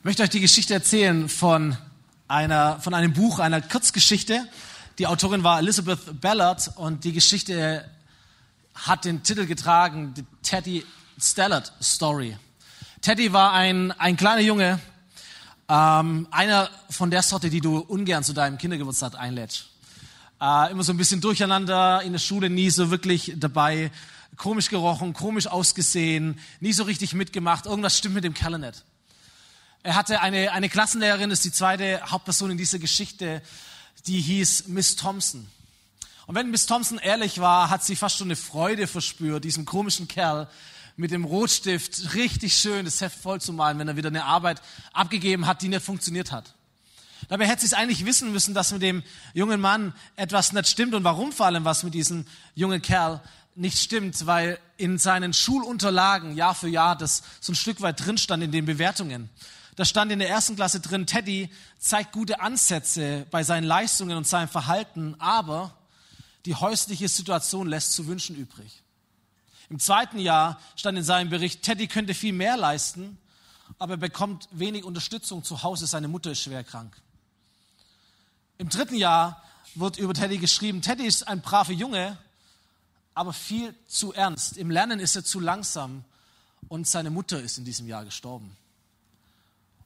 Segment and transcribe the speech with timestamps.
[0.00, 1.76] Ich möchte euch die Geschichte erzählen von,
[2.26, 4.48] einer, von einem Buch, einer Kurzgeschichte.
[4.98, 7.84] Die Autorin war Elizabeth Ballard und die Geschichte
[8.74, 10.86] hat den Titel getragen, The Teddy
[11.20, 12.34] Stellard Story.
[13.02, 14.80] Teddy war ein, ein kleiner Junge,
[15.68, 19.68] ähm, einer von der Sorte, die du ungern zu deinem Kindergeburtstag einlädst.
[20.40, 23.92] Äh, immer so ein bisschen durcheinander, in der Schule nie so wirklich dabei,
[24.38, 28.82] komisch gerochen, komisch ausgesehen, nie so richtig mitgemacht, irgendwas stimmt mit dem Kerl nicht.
[29.82, 33.40] Er hatte eine, eine Klassenlehrerin, das ist die zweite Hauptperson in dieser Geschichte,
[34.06, 35.48] die hieß Miss Thompson.
[36.26, 40.06] Und wenn Miss Thompson ehrlich war, hat sie fast schon eine Freude verspürt, diesem komischen
[40.06, 40.48] Kerl
[40.96, 44.60] mit dem Rotstift richtig schön das Heft voll zu malen, wenn er wieder eine Arbeit
[44.92, 46.54] abgegeben hat, die nicht funktioniert hat.
[47.28, 49.02] Dabei hätte sie es eigentlich wissen müssen, dass mit dem
[49.32, 53.22] jungen Mann etwas nicht stimmt und warum vor allem was mit diesem jungen Kerl
[53.54, 58.18] nicht stimmt, weil in seinen Schulunterlagen Jahr für Jahr das so ein Stück weit drin
[58.18, 59.30] stand in den Bewertungen.
[59.80, 61.48] Da stand in der ersten Klasse drin, Teddy
[61.78, 65.74] zeigt gute Ansätze bei seinen Leistungen und seinem Verhalten, aber
[66.44, 68.82] die häusliche Situation lässt zu wünschen übrig.
[69.70, 73.16] Im zweiten Jahr stand in seinem Bericht, Teddy könnte viel mehr leisten,
[73.78, 76.94] aber er bekommt wenig Unterstützung zu Hause, seine Mutter ist schwer krank.
[78.58, 79.42] Im dritten Jahr
[79.76, 82.18] wird über Teddy geschrieben, Teddy ist ein braver Junge,
[83.14, 84.58] aber viel zu ernst.
[84.58, 86.04] Im Lernen ist er zu langsam
[86.68, 88.54] und seine Mutter ist in diesem Jahr gestorben.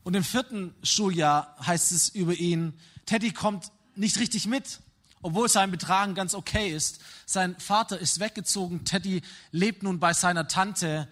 [0.05, 2.75] Und im vierten Schuljahr heißt es über ihn,
[3.07, 4.81] Teddy kommt nicht richtig mit,
[5.23, 7.01] obwohl sein Betragen ganz okay ist.
[7.25, 11.09] Sein Vater ist weggezogen, Teddy lebt nun bei seiner Tante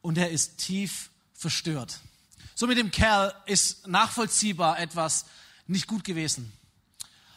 [0.00, 2.00] und er ist tief verstört.
[2.54, 5.26] So mit dem Kerl ist nachvollziehbar etwas
[5.66, 6.52] nicht gut gewesen.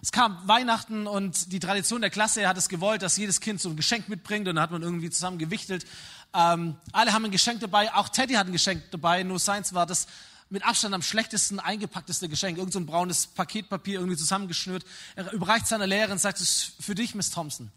[0.02, 3.70] Es kam Weihnachten und die Tradition der Klasse hat es gewollt, dass jedes Kind so
[3.70, 5.86] ein Geschenk mitbringt und dann hat man irgendwie zusammen gewichtelt.
[6.34, 9.86] Ähm, alle haben ein Geschenk dabei, auch Teddy hat ein Geschenk dabei, nur seins war
[9.86, 10.08] das
[10.50, 14.86] mit Abstand am schlechtesten eingepackteste Geschenk, irgend so ein braunes Paketpapier irgendwie zusammengeschnürt.
[15.16, 17.72] Er überreicht seiner Lehrerin und sagt, es ist für dich, Miss Thompson.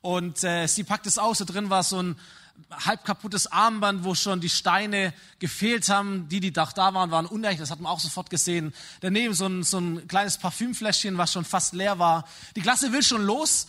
[0.00, 2.16] Und äh, sie packt es aus, da drin war so ein
[2.70, 6.28] halb kaputtes Armband, wo schon die Steine gefehlt haben.
[6.28, 8.72] Die, die da waren, waren unecht, das hat man auch sofort gesehen.
[9.00, 12.26] Daneben so ein, so ein kleines Parfümfläschchen, was schon fast leer war.
[12.54, 13.66] Die Klasse will schon los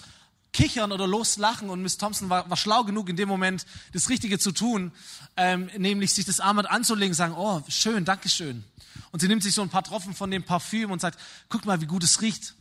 [0.54, 4.40] kichern oder loslachen und Miss Thompson war, war schlau genug in dem Moment das Richtige
[4.40, 4.92] zu tun,
[5.36, 8.64] ähm, nämlich sich das Armband anzulegen, sagen, oh schön, danke schön.
[9.12, 11.20] Und sie nimmt sich so ein paar Tropfen von dem Parfüm und sagt,
[11.50, 12.56] guck mal, wie gut es riecht.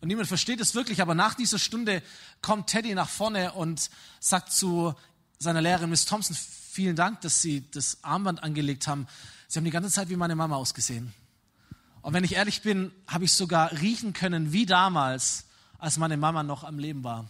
[0.00, 2.02] Und niemand versteht es wirklich, aber nach dieser Stunde
[2.40, 3.90] kommt Teddy nach vorne und
[4.20, 4.94] sagt zu
[5.38, 6.36] seiner Lehrerin Miss Thompson,
[6.70, 9.08] vielen Dank, dass Sie das Armband angelegt haben.
[9.48, 11.12] Sie haben die ganze Zeit wie meine Mama ausgesehen.
[12.02, 15.46] Und wenn ich ehrlich bin, habe ich sogar riechen können wie damals,
[15.78, 17.28] als meine Mama noch am Leben war.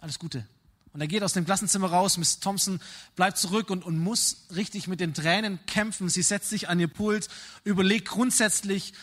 [0.00, 0.46] Alles Gute.
[0.92, 2.18] Und er geht aus dem Klassenzimmer raus.
[2.18, 2.80] Miss Thompson
[3.16, 6.08] bleibt zurück und, und muss richtig mit den Tränen kämpfen.
[6.08, 7.28] Sie setzt sich an ihr Pult,
[7.64, 8.94] überlegt grundsätzlich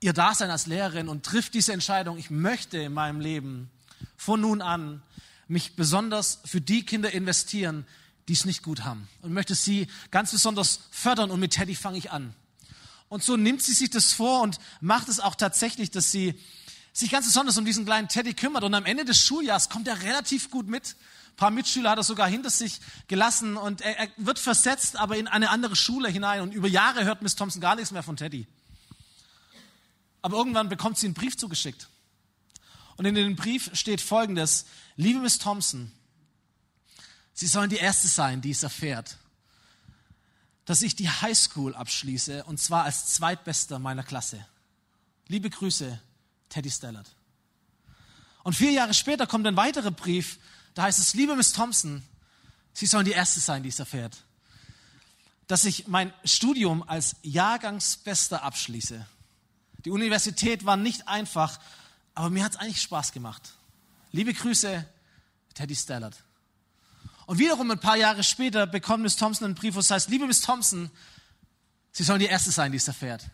[0.00, 2.18] ihr Dasein als Lehrerin und trifft diese Entscheidung.
[2.18, 3.70] Ich möchte in meinem Leben
[4.16, 5.02] von nun an
[5.46, 7.86] mich besonders für die Kinder investieren,
[8.26, 9.08] die es nicht gut haben.
[9.22, 11.30] Und möchte sie ganz besonders fördern.
[11.30, 12.34] Und mit Teddy fange ich an.
[13.08, 16.34] Und so nimmt sie sich das vor und macht es auch tatsächlich, dass sie
[16.98, 18.64] sich ganz besonders um diesen kleinen Teddy kümmert.
[18.64, 20.96] Und am Ende des Schuljahres kommt er relativ gut mit.
[21.30, 25.16] Ein paar Mitschüler hat er sogar hinter sich gelassen und er, er wird versetzt, aber
[25.16, 26.40] in eine andere Schule hinein.
[26.40, 28.46] Und über Jahre hört Miss Thompson gar nichts mehr von Teddy.
[30.22, 31.88] Aber irgendwann bekommt sie einen Brief zugeschickt.
[32.96, 34.64] Und in dem Brief steht Folgendes.
[34.96, 35.92] Liebe Miss Thompson,
[37.38, 39.18] Sie sollen die Erste sein, die es erfährt,
[40.64, 44.42] dass ich die Highschool abschließe und zwar als Zweitbester meiner Klasse.
[45.28, 46.00] Liebe Grüße,
[46.48, 47.08] Teddy Stellard.
[48.42, 50.38] Und vier Jahre später kommt ein weiterer Brief,
[50.74, 52.02] da heißt es, liebe Miss Thompson,
[52.72, 54.18] Sie sollen die Erste sein, die es erfährt,
[55.46, 59.06] dass ich mein Studium als Jahrgangsbester abschließe.
[59.86, 61.58] Die Universität war nicht einfach,
[62.14, 63.54] aber mir hat es eigentlich Spaß gemacht.
[64.12, 64.86] Liebe Grüße,
[65.54, 66.22] Teddy Stellard.
[67.26, 70.26] Und wiederum ein paar Jahre später bekommt Miss Thompson einen Brief, wo es heißt, liebe
[70.26, 70.90] Miss Thompson,
[71.92, 73.24] Sie sollen die Erste sein, die es erfährt.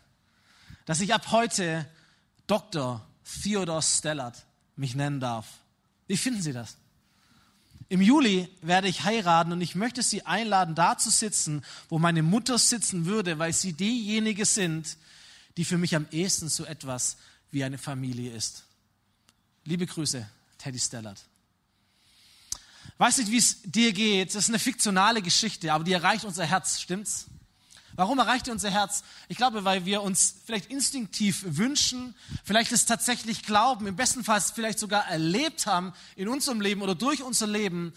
[0.86, 1.88] Dass ich ab heute
[2.52, 3.00] Dr.
[3.24, 4.44] Theodor Stellert
[4.76, 5.46] mich nennen darf.
[6.06, 6.76] Wie finden Sie das?
[7.88, 12.22] Im Juli werde ich heiraten und ich möchte Sie einladen, da zu sitzen, wo meine
[12.22, 14.98] Mutter sitzen würde, weil sie diejenige sind,
[15.56, 17.16] die für mich am ehesten so etwas
[17.52, 18.64] wie eine Familie ist.
[19.64, 20.28] Liebe Grüße,
[20.58, 21.22] Teddy Stellert.
[22.98, 24.28] Weiß nicht, wie es dir geht.
[24.28, 27.28] Das ist eine fiktionale Geschichte, aber die erreicht unser Herz, stimmt's?
[27.94, 29.04] Warum erreicht unser Herz?
[29.28, 34.40] Ich glaube, weil wir uns vielleicht instinktiv wünschen, vielleicht es tatsächlich glauben, im besten Fall
[34.40, 37.92] vielleicht sogar erlebt haben in unserem Leben oder durch unser Leben,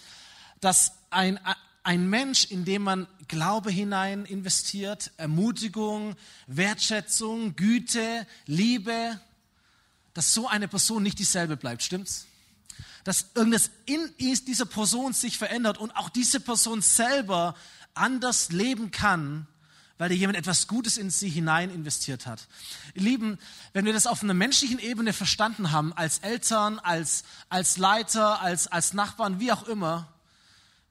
[0.59, 1.39] dass ein,
[1.83, 6.15] ein Mensch, in dem man Glaube hinein investiert, Ermutigung,
[6.47, 9.19] Wertschätzung, Güte, Liebe,
[10.13, 12.25] dass so eine Person nicht dieselbe bleibt, stimmt's?
[13.05, 17.55] Dass irgendwas in dieser Person sich verändert und auch diese Person selber
[17.93, 19.47] anders leben kann,
[19.97, 22.47] weil dir jemand etwas Gutes in sie hinein investiert hat.
[22.93, 23.39] Lieben,
[23.73, 28.67] wenn wir das auf einer menschlichen Ebene verstanden haben, als Eltern, als, als Leiter, als,
[28.67, 30.11] als Nachbarn, wie auch immer,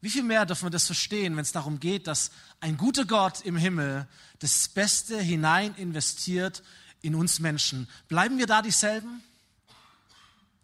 [0.01, 2.31] wie viel mehr dürfen wir das verstehen, wenn es darum geht, dass
[2.61, 4.07] ein guter Gott im Himmel
[4.39, 6.63] das Beste hinein investiert
[7.01, 7.89] in uns Menschen.
[8.09, 9.23] Bleiben wir da dieselben?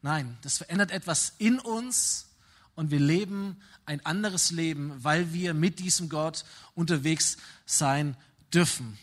[0.02, 2.26] Nein, das verändert etwas in uns
[2.75, 6.44] und wir leben ein anderes Leben, weil wir mit diesem Gott
[6.75, 8.16] unterwegs sein
[8.52, 8.99] dürfen.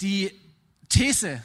[0.00, 0.32] Die
[0.88, 1.42] These,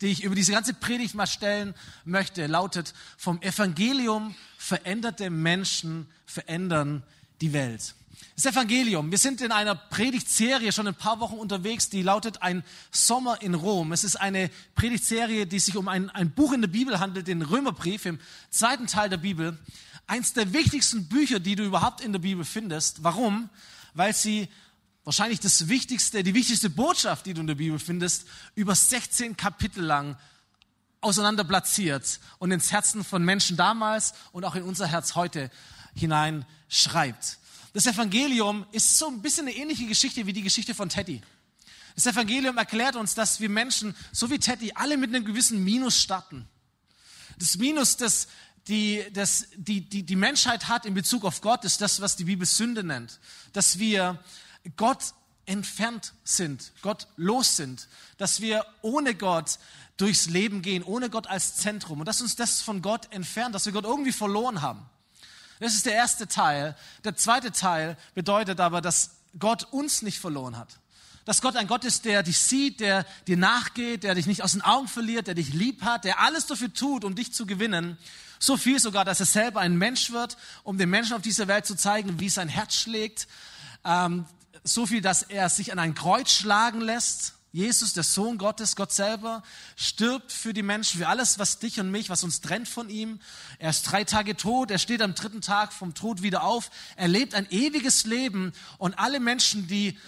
[0.00, 1.74] die ich über diese ganze Predigt mal stellen
[2.04, 7.02] möchte, lautet, vom Evangelium veränderte Menschen verändern
[7.40, 7.94] die Welt.
[8.34, 9.10] Das Evangelium.
[9.10, 13.54] Wir sind in einer Predigtserie schon ein paar Wochen unterwegs, die lautet Ein Sommer in
[13.54, 13.92] Rom.
[13.92, 17.42] Es ist eine Predigtserie, die sich um ein, ein Buch in der Bibel handelt, den
[17.42, 18.18] Römerbrief im
[18.50, 19.58] zweiten Teil der Bibel.
[20.06, 23.04] Eins der wichtigsten Bücher, die du überhaupt in der Bibel findest.
[23.04, 23.50] Warum?
[23.94, 24.48] Weil sie
[25.04, 29.82] wahrscheinlich das wichtigste, die wichtigste Botschaft, die du in der Bibel findest, über 16 Kapitel
[29.82, 30.16] lang
[31.00, 35.50] auseinander platziert und ins Herzen von Menschen damals und auch in unser Herz heute
[35.94, 37.38] hinein schreibt.
[37.72, 41.22] Das Evangelium ist so ein bisschen eine ähnliche Geschichte wie die Geschichte von Teddy.
[41.94, 46.00] Das Evangelium erklärt uns, dass wir Menschen, so wie Teddy, alle mit einem gewissen Minus
[46.00, 46.48] starten.
[47.38, 48.28] Das Minus, das
[48.68, 52.24] die, das die, die, die Menschheit hat in Bezug auf Gott, ist das, was die
[52.24, 53.18] Bibel Sünde nennt.
[53.52, 54.22] Dass wir
[54.76, 55.14] Gott
[55.46, 59.58] entfernt sind, Gott los sind, dass wir ohne Gott
[59.96, 63.66] durchs Leben gehen, ohne Gott als Zentrum und dass uns das von Gott entfernt, dass
[63.66, 64.88] wir Gott irgendwie verloren haben.
[65.60, 66.76] Das ist der erste Teil.
[67.04, 70.78] Der zweite Teil bedeutet aber, dass Gott uns nicht verloren hat.
[71.24, 74.52] Dass Gott ein Gott ist, der dich sieht, der dir nachgeht, der dich nicht aus
[74.52, 77.96] den Augen verliert, der dich lieb hat, der alles dafür tut, um dich zu gewinnen.
[78.40, 81.64] So viel sogar, dass er selber ein Mensch wird, um den Menschen auf dieser Welt
[81.64, 83.28] zu zeigen, wie sein Herz schlägt.
[83.84, 84.26] Ähm,
[84.64, 87.34] so viel, dass er sich an ein Kreuz schlagen lässt.
[87.52, 89.42] Jesus, der Sohn Gottes, Gott selber,
[89.76, 93.20] stirbt für die Menschen, für alles, was dich und mich, was uns trennt von ihm.
[93.58, 96.70] Er ist drei Tage tot, er steht am dritten Tag vom Tod wieder auf.
[96.96, 99.98] Er lebt ein ewiges Leben und alle Menschen, die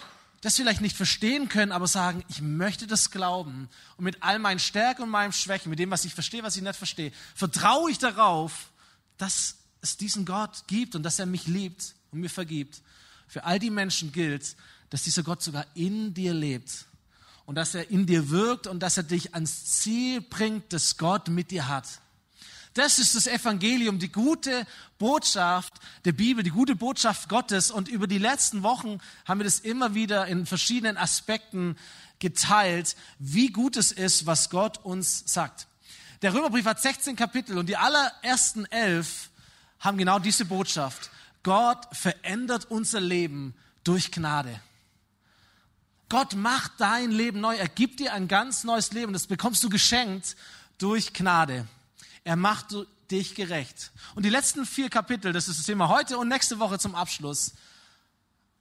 [0.41, 4.59] das vielleicht nicht verstehen können, aber sagen, ich möchte das glauben und mit all meinen
[4.59, 7.99] Stärken und meinen Schwächen, mit dem, was ich verstehe, was ich nicht verstehe, vertraue ich
[7.99, 8.71] darauf,
[9.17, 12.81] dass es diesen Gott gibt und dass er mich liebt und mir vergibt
[13.27, 14.55] für all die Menschen gilt,
[14.89, 16.85] dass dieser Gott sogar in dir lebt
[17.45, 21.27] und dass er in dir wirkt und dass er dich ans Ziel bringt, das Gott
[21.27, 21.85] mit dir hat.
[22.75, 24.67] Das ist das Evangelium, die gute
[24.97, 25.73] Botschaft
[26.03, 27.71] der Bibel, die gute Botschaft Gottes.
[27.71, 31.77] Und über die letzten Wochen haben wir das immer wieder in verschiedenen Aspekten
[32.19, 35.67] geteilt, wie gut es ist, was Gott uns sagt.
[36.21, 39.29] Der Römerbrief hat 16 Kapitel und die allerersten elf
[39.79, 41.11] haben genau diese Botschaft.
[41.45, 43.53] Gott verändert unser Leben
[43.83, 44.59] durch Gnade.
[46.09, 47.55] Gott macht dein Leben neu.
[47.55, 49.13] Er gibt dir ein ganz neues Leben.
[49.13, 50.35] Das bekommst du geschenkt
[50.79, 51.67] durch Gnade.
[52.23, 52.75] Er macht
[53.11, 53.91] dich gerecht.
[54.15, 57.53] Und die letzten vier Kapitel, das ist das Thema heute und nächste Woche zum Abschluss,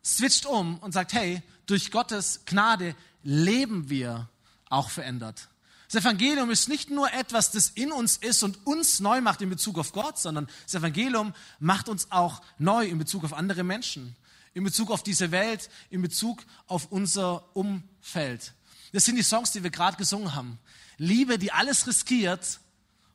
[0.04, 4.28] switcht um und sagt, hey, durch Gottes Gnade leben wir
[4.68, 5.48] auch verändert.
[5.90, 9.50] Das Evangelium ist nicht nur etwas, das in uns ist und uns neu macht in
[9.50, 14.16] Bezug auf Gott, sondern das Evangelium macht uns auch neu in Bezug auf andere Menschen,
[14.54, 18.54] in Bezug auf diese Welt, in Bezug auf unser Umfeld.
[18.92, 20.58] Das sind die Songs, die wir gerade gesungen haben.
[20.96, 22.60] Liebe, die alles riskiert,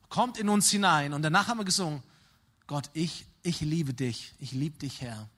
[0.10, 1.14] kommt in uns hinein.
[1.14, 2.04] Und danach haben wir gesungen,
[2.68, 5.30] Gott, ich, ich liebe dich, ich liebe dich, Herr.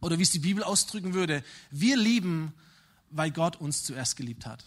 [0.00, 2.54] Oder wie es die Bibel ausdrücken würde, wir lieben,
[3.10, 4.64] weil Gott uns zuerst geliebt hat.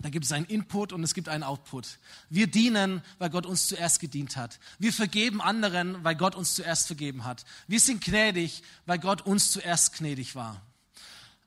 [0.00, 1.98] Da gibt es einen Input und es gibt einen Output.
[2.30, 4.60] Wir dienen, weil Gott uns zuerst gedient hat.
[4.78, 7.44] Wir vergeben anderen, weil Gott uns zuerst vergeben hat.
[7.66, 10.62] Wir sind gnädig, weil Gott uns zuerst gnädig war.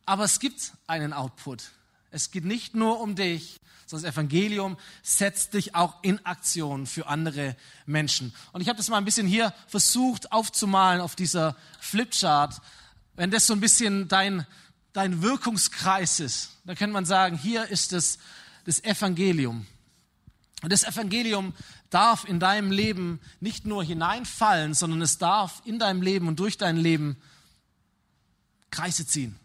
[0.05, 1.71] Aber es gibt einen Output.
[2.09, 7.07] Es geht nicht nur um dich, sondern das Evangelium setzt dich auch in Aktion für
[7.07, 7.55] andere
[7.85, 8.33] Menschen.
[8.51, 12.61] Und ich habe das mal ein bisschen hier versucht aufzumalen auf dieser Flipchart.
[13.15, 14.45] Wenn das so ein bisschen dein,
[14.91, 18.17] dein Wirkungskreis ist, dann könnte man sagen, hier ist es
[18.71, 19.67] das Evangelium.
[20.61, 21.53] Und das Evangelium
[21.89, 26.57] darf in deinem Leben nicht nur hineinfallen, sondern es darf in deinem Leben und durch
[26.57, 27.17] dein Leben
[28.69, 29.37] Kreise ziehen.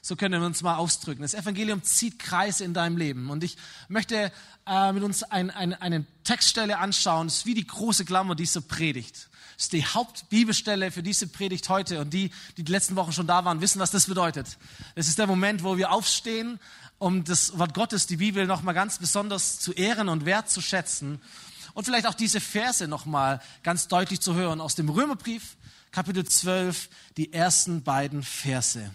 [0.00, 1.22] So können wir uns mal ausdrücken.
[1.22, 3.30] Das Evangelium zieht Kreise in deinem Leben.
[3.30, 3.56] Und ich
[3.88, 4.30] möchte
[4.66, 7.26] äh, mit uns ein, ein, eine Textstelle anschauen.
[7.26, 9.28] Das ist wie die große Klammer dieser Predigt.
[9.56, 12.00] Das ist die Hauptbibelstelle für diese Predigt heute.
[12.00, 14.58] Und die, die die letzten Wochen schon da waren, wissen, was das bedeutet.
[14.94, 16.58] Das ist der Moment, wo wir aufstehen,
[16.98, 21.20] um das Wort Gottes, die Bibel, nochmal ganz besonders zu ehren und wertzuschätzen.
[21.74, 25.56] Und vielleicht auch diese Verse nochmal ganz deutlich zu hören aus dem Römerbrief,
[25.90, 28.90] Kapitel 12, die ersten beiden Verse.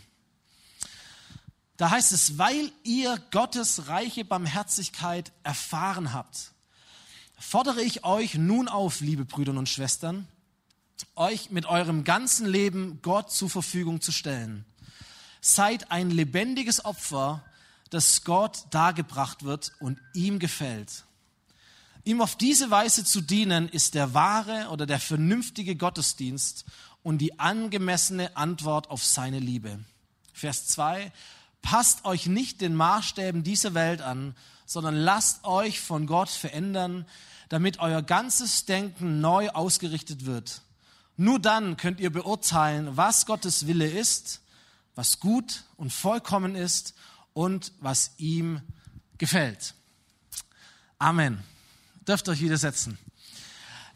[1.78, 6.54] Da heißt es, weil ihr Gottes reiche Barmherzigkeit erfahren habt,
[7.38, 10.28] fordere ich euch nun auf, liebe Brüder und Schwestern,
[11.16, 14.66] euch mit eurem ganzen Leben Gott zur Verfügung zu stellen.
[15.42, 17.44] Seid ein lebendiges Opfer,
[17.90, 21.04] das Gott dargebracht wird und ihm gefällt.
[22.04, 26.66] Ihm auf diese Weise zu dienen, ist der wahre oder der vernünftige Gottesdienst
[27.04, 29.80] und die angemessene Antwort auf seine Liebe.
[30.34, 31.12] Vers 2.
[31.62, 34.36] Passt euch nicht den Maßstäben dieser Welt an,
[34.66, 37.06] sondern lasst euch von Gott verändern,
[37.50, 40.62] damit euer ganzes Denken neu ausgerichtet wird.
[41.18, 44.42] Nur dann könnt ihr beurteilen, was Gottes Wille ist,
[44.94, 46.94] was gut und vollkommen ist
[47.34, 48.62] und was ihm
[49.18, 49.74] gefällt.
[51.00, 51.44] Amen.
[52.08, 53.00] Dürft euch widersetzen.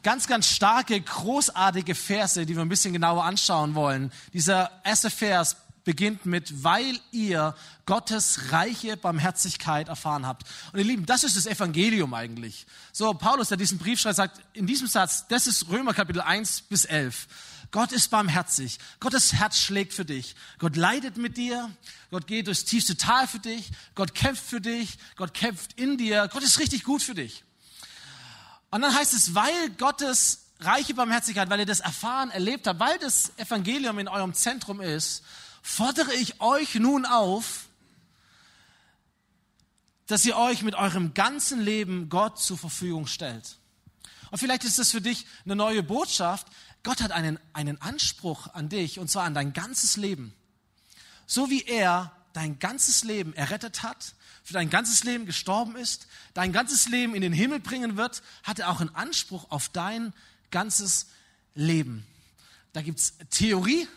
[0.03, 4.11] Ganz, ganz starke, großartige Verse, die wir ein bisschen genauer anschauen wollen.
[4.33, 10.43] Dieser erste Vers beginnt mit, weil ihr Gottes reiche Barmherzigkeit erfahren habt.
[10.71, 12.65] Und ihr Lieben, das ist das Evangelium eigentlich.
[12.91, 16.61] So, Paulus, der diesen Brief schreibt, sagt in diesem Satz, das ist Römer Kapitel 1
[16.63, 17.27] bis 11.
[17.71, 18.79] Gott ist barmherzig.
[18.99, 20.35] Gottes Herz schlägt für dich.
[20.59, 21.71] Gott leidet mit dir.
[22.09, 23.71] Gott geht durchs tiefste Tal für dich.
[23.95, 24.97] Gott kämpft für dich.
[25.15, 26.29] Gott kämpft in dir.
[26.33, 27.45] Gott ist richtig gut für dich.
[28.71, 32.97] Und dann heißt es, weil Gottes reiche Barmherzigkeit, weil ihr das erfahren, erlebt habt, weil
[32.99, 35.23] das Evangelium in eurem Zentrum ist,
[35.61, 37.67] fordere ich euch nun auf,
[40.07, 43.57] dass ihr euch mit eurem ganzen Leben Gott zur Verfügung stellt.
[44.29, 46.47] Und vielleicht ist das für dich eine neue Botschaft.
[46.83, 50.33] Gott hat einen, einen Anspruch an dich, und zwar an dein ganzes Leben.
[51.27, 54.13] So wie er dein ganzes Leben errettet hat,
[54.43, 58.59] für dein ganzes Leben gestorben ist, dein ganzes Leben in den Himmel bringen wird, hat
[58.59, 60.13] er auch einen Anspruch auf dein
[60.49, 61.07] ganzes
[61.55, 62.05] Leben.
[62.73, 63.87] Da gibt's Theorie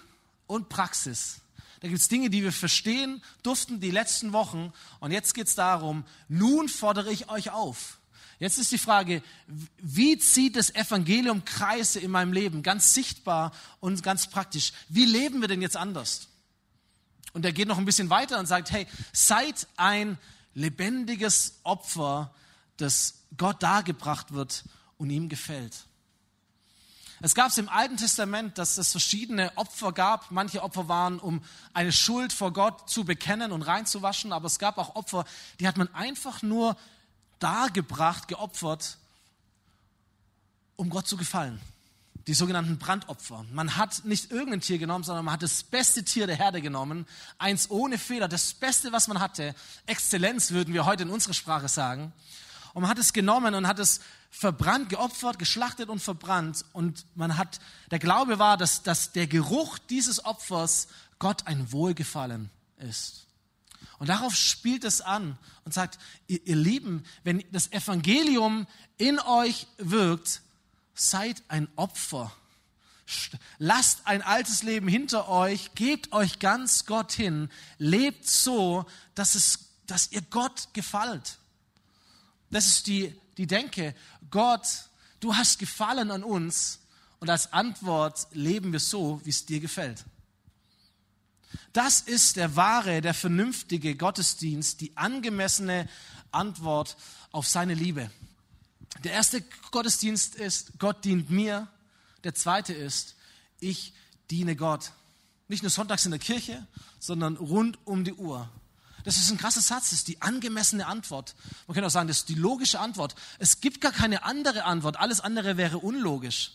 [0.46, 1.40] und Praxis.
[1.84, 4.72] Da gibt es Dinge, die wir verstehen durften die letzten Wochen.
[5.00, 7.98] Und jetzt geht es darum, nun fordere ich euch auf.
[8.38, 9.22] Jetzt ist die Frage,
[9.76, 12.62] wie zieht das Evangelium Kreise in meinem Leben?
[12.62, 14.72] Ganz sichtbar und ganz praktisch.
[14.88, 16.28] Wie leben wir denn jetzt anders?
[17.34, 20.16] Und er geht noch ein bisschen weiter und sagt, hey, seid ein
[20.54, 22.34] lebendiges Opfer,
[22.78, 24.64] das Gott dargebracht wird
[24.96, 25.84] und ihm gefällt.
[27.24, 30.30] Es gab es im Alten Testament, dass es verschiedene Opfer gab.
[30.30, 31.40] Manche Opfer waren, um
[31.72, 35.24] eine Schuld vor Gott zu bekennen und reinzuwaschen, aber es gab auch Opfer,
[35.58, 36.76] die hat man einfach nur
[37.38, 38.98] dargebracht, geopfert,
[40.76, 41.58] um Gott zu gefallen.
[42.26, 43.46] Die sogenannten Brandopfer.
[43.52, 47.06] Man hat nicht irgendein Tier genommen, sondern man hat das beste Tier der Herde genommen.
[47.38, 49.54] Eins ohne Fehler, das Beste, was man hatte.
[49.86, 52.12] Exzellenz würden wir heute in unserer Sprache sagen.
[52.74, 54.00] Und man hat es genommen und hat es
[54.30, 56.64] verbrannt, geopfert, geschlachtet und verbrannt.
[56.72, 57.60] Und man hat,
[57.92, 60.88] der Glaube war, dass, dass der Geruch dieses Opfers
[61.20, 63.26] Gott ein Wohlgefallen ist.
[63.98, 68.66] Und darauf spielt es an und sagt, ihr, ihr Lieben, wenn das Evangelium
[68.98, 70.42] in euch wirkt,
[70.94, 72.32] seid ein Opfer.
[73.58, 79.70] Lasst ein altes Leben hinter euch, gebt euch ganz Gott hin, lebt so, dass, es,
[79.86, 81.38] dass ihr Gott gefällt.
[82.50, 83.94] Das ist die, die Denke.
[84.30, 84.66] Gott,
[85.20, 86.80] du hast Gefallen an uns
[87.20, 90.04] und als Antwort leben wir so, wie es dir gefällt.
[91.72, 95.88] Das ist der wahre, der vernünftige Gottesdienst, die angemessene
[96.30, 96.96] Antwort
[97.32, 98.10] auf seine Liebe.
[99.02, 101.68] Der erste Gottesdienst ist, Gott dient mir.
[102.22, 103.16] Der zweite ist,
[103.58, 103.92] ich
[104.30, 104.92] diene Gott.
[105.48, 106.66] Nicht nur sonntags in der Kirche,
[106.98, 108.48] sondern rund um die Uhr.
[109.04, 111.34] Das ist ein krasser Satz, das ist die angemessene Antwort.
[111.66, 113.14] Man könnte auch sagen, das ist die logische Antwort.
[113.38, 114.98] Es gibt gar keine andere Antwort.
[114.98, 116.52] Alles andere wäre unlogisch.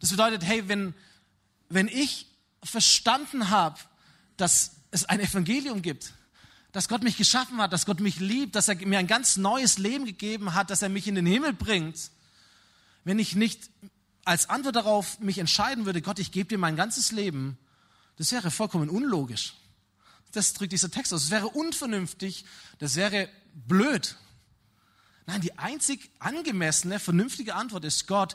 [0.00, 0.94] Das bedeutet, hey, wenn,
[1.68, 2.26] wenn ich
[2.62, 3.78] verstanden habe,
[4.36, 6.12] dass es ein Evangelium gibt,
[6.70, 9.78] dass Gott mich geschaffen hat, dass Gott mich liebt, dass er mir ein ganz neues
[9.78, 12.10] Leben gegeben hat, dass er mich in den Himmel bringt,
[13.04, 13.70] wenn ich nicht
[14.24, 17.58] als Antwort darauf mich entscheiden würde, Gott, ich gebe dir mein ganzes Leben,
[18.16, 19.54] das wäre vollkommen unlogisch.
[20.32, 21.24] Das drückt dieser Text aus.
[21.24, 22.44] Es wäre unvernünftig,
[22.78, 24.16] das wäre blöd.
[25.26, 28.34] Nein, die einzig angemessene, vernünftige Antwort ist Gott,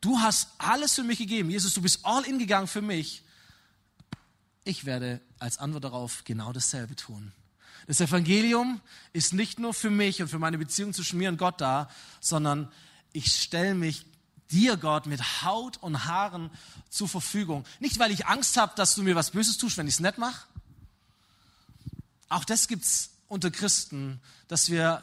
[0.00, 1.50] du hast alles für mich gegeben.
[1.50, 3.24] Jesus, du bist all in gegangen für mich.
[4.64, 7.32] ich werde als Antwort darauf genau dasselbe tun.
[7.86, 8.82] Das Evangelium
[9.14, 11.88] ist nicht nur für mich und für meine Beziehung zwischen mir und Gott da,
[12.20, 12.70] sondern
[13.14, 14.04] ich stelle mich
[14.50, 16.50] dir, Gott, mit Haut und Haaren
[16.90, 17.64] zur Verfügung.
[17.80, 20.18] Nicht, weil ich Angst habe, dass du mir was Böses tust, wenn ich es nicht
[20.18, 20.46] mache.
[22.28, 25.02] Auch das gibt's unter Christen, dass wir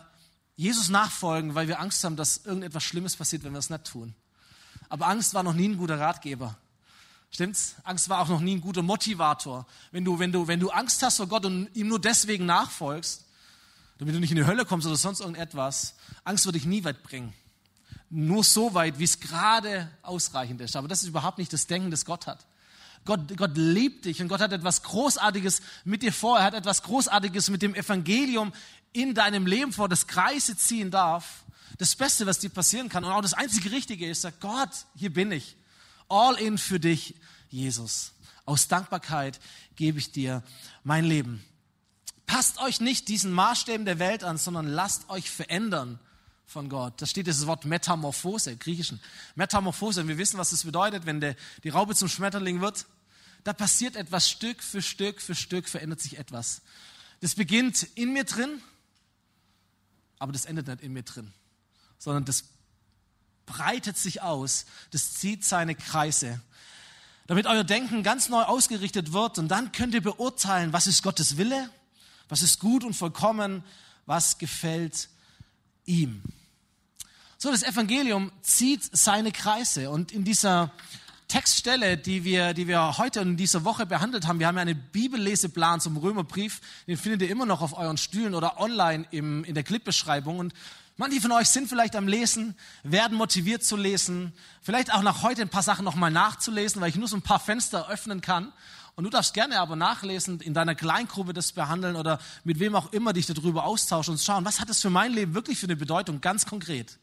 [0.55, 4.15] Jesus nachfolgen, weil wir Angst haben, dass irgendetwas Schlimmes passiert, wenn wir es nicht tun.
[4.89, 6.55] Aber Angst war noch nie ein guter Ratgeber.
[7.31, 7.75] Stimmt's?
[7.83, 9.65] Angst war auch noch nie ein guter Motivator.
[9.91, 13.25] Wenn du, wenn du, wenn du Angst hast vor Gott und ihm nur deswegen nachfolgst,
[13.97, 17.03] damit du nicht in die Hölle kommst oder sonst irgendetwas, Angst wird dich nie weit
[17.03, 17.33] bringen.
[18.09, 20.75] Nur so weit, wie es gerade ausreichend ist.
[20.75, 22.45] Aber das ist überhaupt nicht das Denken, das Gott hat.
[23.05, 26.39] Gott, Gott liebt dich und Gott hat etwas Großartiges mit dir vor.
[26.39, 28.51] Er hat etwas Großartiges mit dem Evangelium
[28.93, 31.43] in deinem Leben vor, das Kreise ziehen darf.
[31.77, 35.13] Das Beste, was dir passieren kann und auch das einzige Richtige ist, sagt Gott, hier
[35.13, 35.55] bin ich.
[36.07, 37.15] All in für dich,
[37.49, 38.13] Jesus.
[38.45, 39.39] Aus Dankbarkeit
[39.75, 40.43] gebe ich dir
[40.83, 41.43] mein Leben.
[42.25, 45.99] Passt euch nicht diesen Maßstäben der Welt an, sondern lasst euch verändern
[46.45, 47.01] von Gott.
[47.01, 49.01] Da steht das Wort Metamorphose, Griechischen.
[49.35, 50.01] Metamorphose.
[50.01, 52.85] Und wir wissen, was das bedeutet, wenn der, die Raube zum Schmetterling wird.
[53.45, 56.63] Da passiert etwas Stück für Stück für Stück, verändert sich etwas.
[57.21, 58.59] Das beginnt in mir drin,
[60.17, 61.31] aber das endet nicht in mir drin,
[61.99, 62.45] sondern das
[63.45, 66.41] breitet sich aus, das zieht seine Kreise,
[67.27, 71.37] damit euer Denken ganz neu ausgerichtet wird und dann könnt ihr beurteilen, was ist Gottes
[71.37, 71.69] Wille,
[72.27, 73.63] was ist gut und vollkommen,
[74.07, 75.07] was gefällt
[75.85, 76.23] ihm.
[77.37, 80.73] So, das Evangelium zieht seine Kreise und in dieser
[81.27, 84.81] Textstelle, die wir, die wir heute in dieser Woche behandelt haben, wir haben ja einen
[84.91, 89.55] Bibelleseplan zum Römerbrief, den findet ihr immer noch auf euren Stühlen oder online im, in
[89.55, 90.53] der Clipbeschreibung und
[90.97, 95.41] Manche von euch sind vielleicht am Lesen, werden motiviert zu lesen, vielleicht auch nach heute
[95.41, 98.53] ein paar Sachen nochmal nachzulesen, weil ich nur so ein paar Fenster öffnen kann.
[98.95, 102.93] Und du darfst gerne aber nachlesen, in deiner Kleingruppe das behandeln oder mit wem auch
[102.93, 105.75] immer dich darüber austauschen und schauen, was hat das für mein Leben wirklich für eine
[105.75, 106.97] Bedeutung, ganz konkret.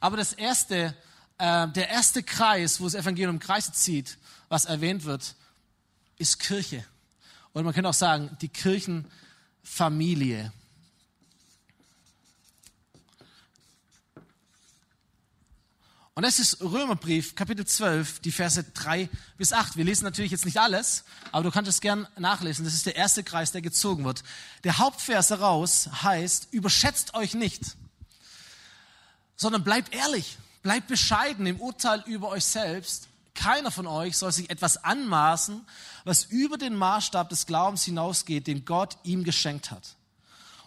[0.00, 0.96] Aber das erste,
[1.42, 4.16] äh, der erste Kreis, wo das Evangelium Kreise zieht,
[4.48, 5.34] was erwähnt wird,
[6.16, 6.84] ist Kirche.
[7.52, 10.52] Oder man könnte auch sagen, die Kirchenfamilie.
[16.14, 19.76] Und das ist Römerbrief, Kapitel 12, die Verse 3 bis 8.
[19.76, 22.64] Wir lesen natürlich jetzt nicht alles, aber du kannst es gern nachlesen.
[22.64, 24.22] Das ist der erste Kreis, der gezogen wird.
[24.62, 27.76] Der Hauptvers daraus heißt, überschätzt euch nicht,
[29.34, 33.08] sondern bleibt ehrlich, bleibt bescheiden im Urteil über euch selbst.
[33.34, 35.64] Keiner von euch soll sich etwas anmaßen,
[36.04, 39.96] was über den Maßstab des Glaubens hinausgeht, den Gott ihm geschenkt hat.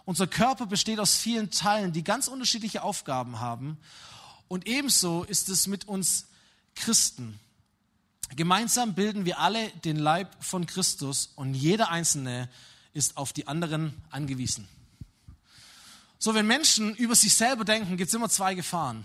[0.04, 3.76] Unser Körper besteht aus vielen Teilen, die ganz unterschiedliche Aufgaben haben.
[4.48, 6.26] Und ebenso ist es mit uns
[6.76, 7.40] Christen.
[8.34, 12.48] Gemeinsam bilden wir alle den Leib von Christus und jeder Einzelne
[12.92, 14.68] ist auf die anderen angewiesen.
[16.18, 19.04] So, wenn Menschen über sich selber denken, gibt es immer zwei Gefahren.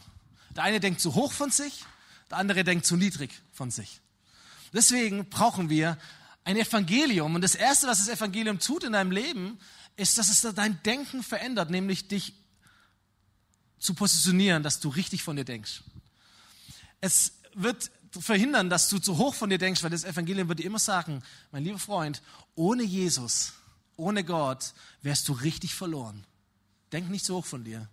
[0.56, 1.86] Der eine denkt zu hoch von sich,
[2.30, 4.02] der andere denkt zu niedrig von sich.
[4.74, 5.98] Deswegen brauchen wir
[6.44, 7.36] ein Evangelium.
[7.36, 9.60] Und das Erste, was das Evangelium tut in deinem Leben,
[9.98, 12.34] ist, dass es dein Denken verändert, nämlich dich
[13.80, 15.84] zu positionieren, dass du richtig von dir denkst.
[17.02, 20.66] Es wird verhindern, dass du zu hoch von dir denkst, weil das Evangelium wird dir
[20.66, 22.22] immer sagen, mein lieber Freund,
[22.56, 23.54] ohne Jesus,
[23.96, 26.26] ohne Gott, wärst du richtig verloren.
[26.92, 27.88] Denk nicht so hoch von dir.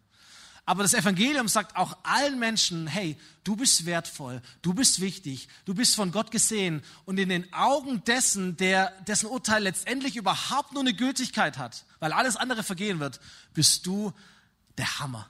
[0.68, 5.72] Aber das Evangelium sagt auch allen Menschen, hey, du bist wertvoll, du bist wichtig, du
[5.72, 10.82] bist von Gott gesehen und in den Augen dessen, der, dessen Urteil letztendlich überhaupt nur
[10.82, 13.18] eine Gültigkeit hat, weil alles andere vergehen wird,
[13.54, 14.12] bist du
[14.76, 15.26] der Hammer.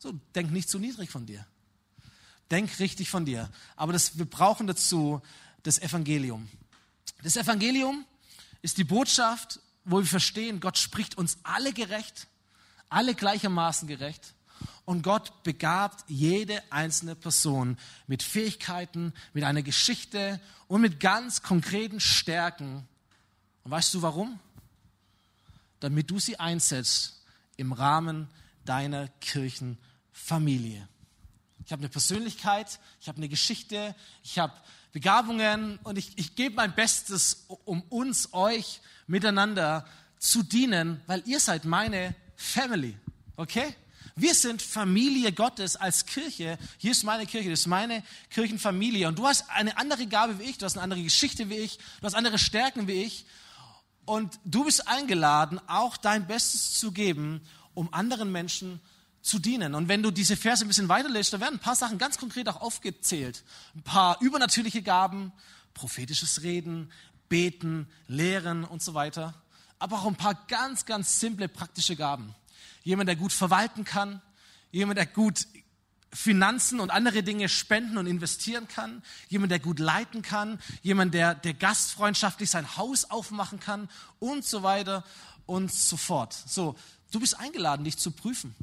[0.00, 1.46] So, denk nicht zu niedrig von dir.
[2.50, 3.48] Denk richtig von dir.
[3.76, 5.22] Aber das, wir brauchen dazu
[5.62, 6.48] das Evangelium.
[7.22, 8.04] Das Evangelium
[8.62, 12.26] ist die Botschaft, wo wir verstehen, Gott spricht uns alle gerecht,
[12.88, 14.34] alle gleichermaßen gerecht.
[14.84, 22.00] Und Gott begabt jede einzelne Person mit Fähigkeiten, mit einer Geschichte und mit ganz konkreten
[22.00, 22.86] Stärken.
[23.64, 24.38] Und weißt du warum?
[25.80, 27.22] Damit du sie einsetzt
[27.56, 28.28] im Rahmen
[28.64, 29.78] deiner Kirchen
[30.12, 30.88] Familie.
[31.64, 34.52] Ich habe eine Persönlichkeit, ich habe eine Geschichte, ich habe
[34.92, 39.86] Begabungen und ich, ich gebe mein Bestes, um uns, euch miteinander
[40.18, 42.96] zu dienen, weil ihr seid meine Family.
[43.36, 43.74] Okay?
[44.20, 46.58] Wir sind Familie Gottes als Kirche.
[46.76, 49.08] Hier ist meine Kirche, das ist meine Kirchenfamilie.
[49.08, 51.78] Und du hast eine andere Gabe wie ich, du hast eine andere Geschichte wie ich,
[51.78, 53.24] du hast andere Stärken wie ich.
[54.04, 57.40] Und du bist eingeladen, auch dein Bestes zu geben,
[57.72, 58.80] um anderen Menschen
[59.22, 59.74] zu dienen.
[59.74, 62.46] Und wenn du diese Verse ein bisschen weiterlässt, da werden ein paar Sachen ganz konkret
[62.50, 63.42] auch aufgezählt.
[63.74, 65.32] Ein paar übernatürliche Gaben,
[65.72, 66.92] prophetisches Reden,
[67.30, 69.32] beten, lehren und so weiter.
[69.78, 72.34] Aber auch ein paar ganz, ganz simple praktische Gaben.
[72.82, 74.22] Jemand, der gut verwalten kann,
[74.70, 75.46] jemand, der gut
[76.12, 81.34] Finanzen und andere Dinge spenden und investieren kann, jemand, der gut leiten kann, jemand, der,
[81.34, 83.88] der gastfreundschaftlich sein Haus aufmachen kann
[84.18, 85.04] und so weiter
[85.46, 86.36] und so fort.
[86.46, 86.76] So,
[87.12, 88.54] du bist eingeladen, dich zu prüfen.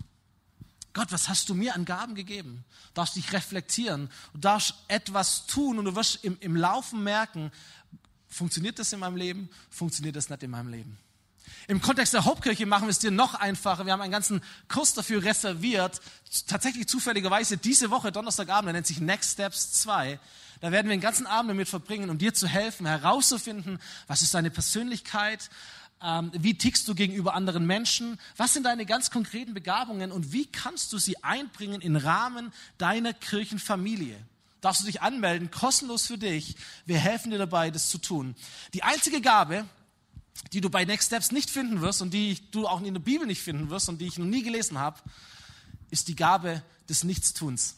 [0.91, 2.65] Gott, was hast du mir an Gaben gegeben?
[2.87, 7.51] Du darfst dich reflektieren, du darfst etwas tun und du wirst im, im Laufen merken,
[8.27, 10.97] funktioniert das in meinem Leben, funktioniert das nicht in meinem Leben.
[11.67, 13.85] Im Kontext der Hauptkirche machen wir es dir noch einfacher.
[13.85, 16.01] Wir haben einen ganzen Kurs dafür reserviert.
[16.47, 20.19] Tatsächlich zufälligerweise diese Woche, Donnerstagabend, der nennt sich Next Steps 2.
[20.61, 24.33] Da werden wir den ganzen Abend damit verbringen, um dir zu helfen, herauszufinden, was ist
[24.33, 25.49] deine Persönlichkeit,
[26.01, 30.45] ähm, wie tickst du gegenüber anderen Menschen, was sind deine ganz konkreten Begabungen und wie
[30.45, 34.17] kannst du sie einbringen im Rahmen deiner Kirchenfamilie.
[34.61, 36.55] Darfst du dich anmelden, kostenlos für dich.
[36.85, 38.35] Wir helfen dir dabei, das zu tun.
[38.73, 39.65] Die einzige Gabe,
[40.53, 43.27] die du bei Next Steps nicht finden wirst und die du auch in der Bibel
[43.27, 44.99] nicht finden wirst und die ich noch nie gelesen habe,
[45.89, 47.75] ist die Gabe des Nichtstuns.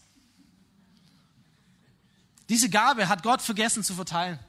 [2.49, 4.39] Diese Gabe hat Gott vergessen zu verteilen.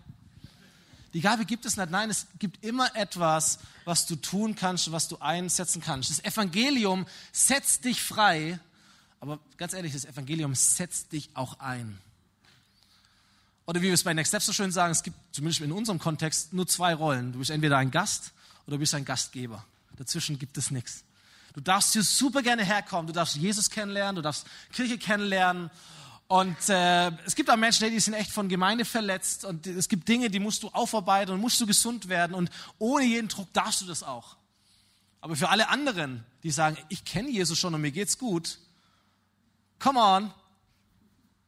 [1.12, 1.90] Die Gabe gibt es nicht.
[1.90, 6.10] Nein, es gibt immer etwas, was du tun kannst, was du einsetzen kannst.
[6.10, 8.58] Das Evangelium setzt dich frei,
[9.18, 12.00] aber ganz ehrlich, das Evangelium setzt dich auch ein.
[13.70, 16.00] Oder wie wir es bei Next Steps so schön sagen, es gibt zumindest in unserem
[16.00, 17.30] Kontext nur zwei Rollen.
[17.30, 18.32] Du bist entweder ein Gast
[18.66, 19.64] oder du bist ein Gastgeber.
[19.96, 21.04] Dazwischen gibt es nichts.
[21.54, 25.70] Du darfst hier super gerne herkommen, du darfst Jesus kennenlernen, du darfst Kirche kennenlernen.
[26.26, 30.08] Und äh, es gibt auch Menschen, die sind echt von Gemeinde verletzt und es gibt
[30.08, 33.82] Dinge, die musst du aufarbeiten und musst du gesund werden und ohne jeden Druck darfst
[33.82, 34.34] du das auch.
[35.20, 38.58] Aber für alle anderen, die sagen, ich kenne Jesus schon und mir geht's gut,
[39.78, 40.32] come on,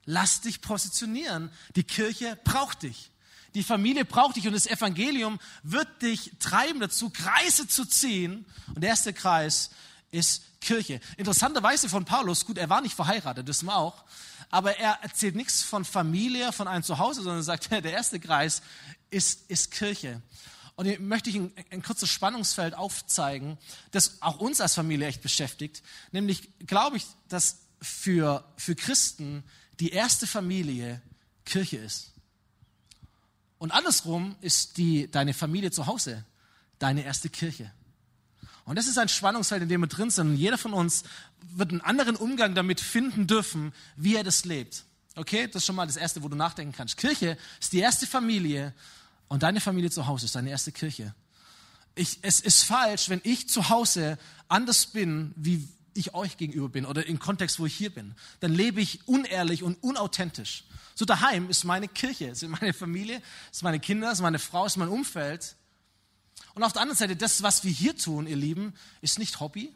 [0.04, 1.50] Lass dich positionieren.
[1.76, 3.10] Die Kirche braucht dich.
[3.54, 8.46] Die Familie braucht dich und das Evangelium wird dich treiben dazu, Kreise zu ziehen.
[8.74, 9.70] Und der erste Kreis
[10.10, 11.00] ist Kirche.
[11.16, 14.04] Interessanterweise von Paulus, gut, er war nicht verheiratet, das wir auch,
[14.50, 18.62] aber er erzählt nichts von Familie, von einem Zuhause, sondern sagt, der erste Kreis
[19.10, 20.22] ist, ist Kirche.
[20.74, 23.58] Und hier möchte ich ein, ein kurzes Spannungsfeld aufzeigen,
[23.90, 25.82] das auch uns als Familie echt beschäftigt.
[26.12, 29.44] Nämlich glaube ich, dass für, für Christen
[29.82, 31.02] die erste Familie
[31.44, 32.12] Kirche ist.
[33.58, 36.24] Und andersrum ist die, deine Familie zu Hause
[36.78, 37.68] deine erste Kirche.
[38.64, 40.28] Und das ist ein Spannungsfeld, in dem wir drin sind.
[40.28, 41.02] Und jeder von uns
[41.40, 44.84] wird einen anderen Umgang damit finden dürfen, wie er das lebt.
[45.16, 46.96] Okay, das ist schon mal das Erste, wo du nachdenken kannst.
[46.96, 48.72] Kirche ist die erste Familie
[49.26, 51.12] und deine Familie zu Hause ist deine erste Kirche.
[51.96, 54.16] Ich, es ist falsch, wenn ich zu Hause
[54.46, 58.52] anders bin, wie, ich euch gegenüber bin oder im Kontext, wo ich hier bin, dann
[58.52, 60.64] lebe ich unehrlich und unauthentisch.
[60.94, 64.76] So daheim ist meine Kirche, sind meine Familie, ist meine Kinder, ist meine Frau, ist
[64.76, 65.56] mein Umfeld.
[66.54, 69.72] Und auf der anderen Seite, das, was wir hier tun, ihr Lieben, ist nicht Hobby,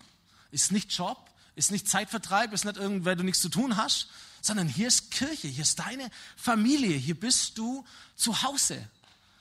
[0.50, 4.08] ist nicht Job, ist nicht Zeitvertreib, ist nicht irgendwer, du nichts zu tun hast,
[4.42, 8.86] sondern hier ist Kirche, hier ist deine Familie, hier bist du zu Hause.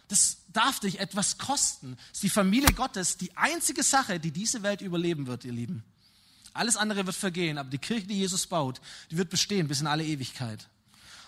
[0.07, 1.97] Das darf dich etwas kosten.
[1.97, 5.83] Das ist die Familie Gottes, die einzige Sache, die diese Welt überleben wird, ihr Lieben.
[6.55, 8.79] Alles andere wird vergehen, aber die Kirche, die Jesus baut,
[9.11, 10.69] die wird bestehen bis in alle Ewigkeit.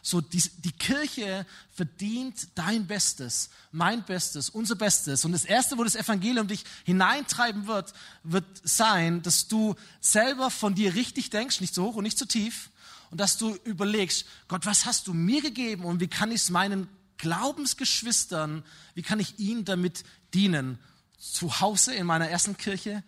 [0.01, 5.25] So, die, die Kirche verdient dein Bestes, mein Bestes, unser Bestes.
[5.25, 7.91] Und das Erste, wo das Evangelium dich hineintreiben wird,
[8.23, 12.25] wird sein, dass du selber von dir richtig denkst, nicht zu hoch und nicht zu
[12.25, 12.69] tief.
[13.11, 16.49] Und dass du überlegst, Gott, was hast du mir gegeben und wie kann ich es
[16.49, 16.87] meinen
[17.17, 18.63] Glaubensgeschwistern,
[18.93, 20.79] wie kann ich ihnen damit dienen?
[21.19, 23.03] Zu Hause in meiner ersten Kirche,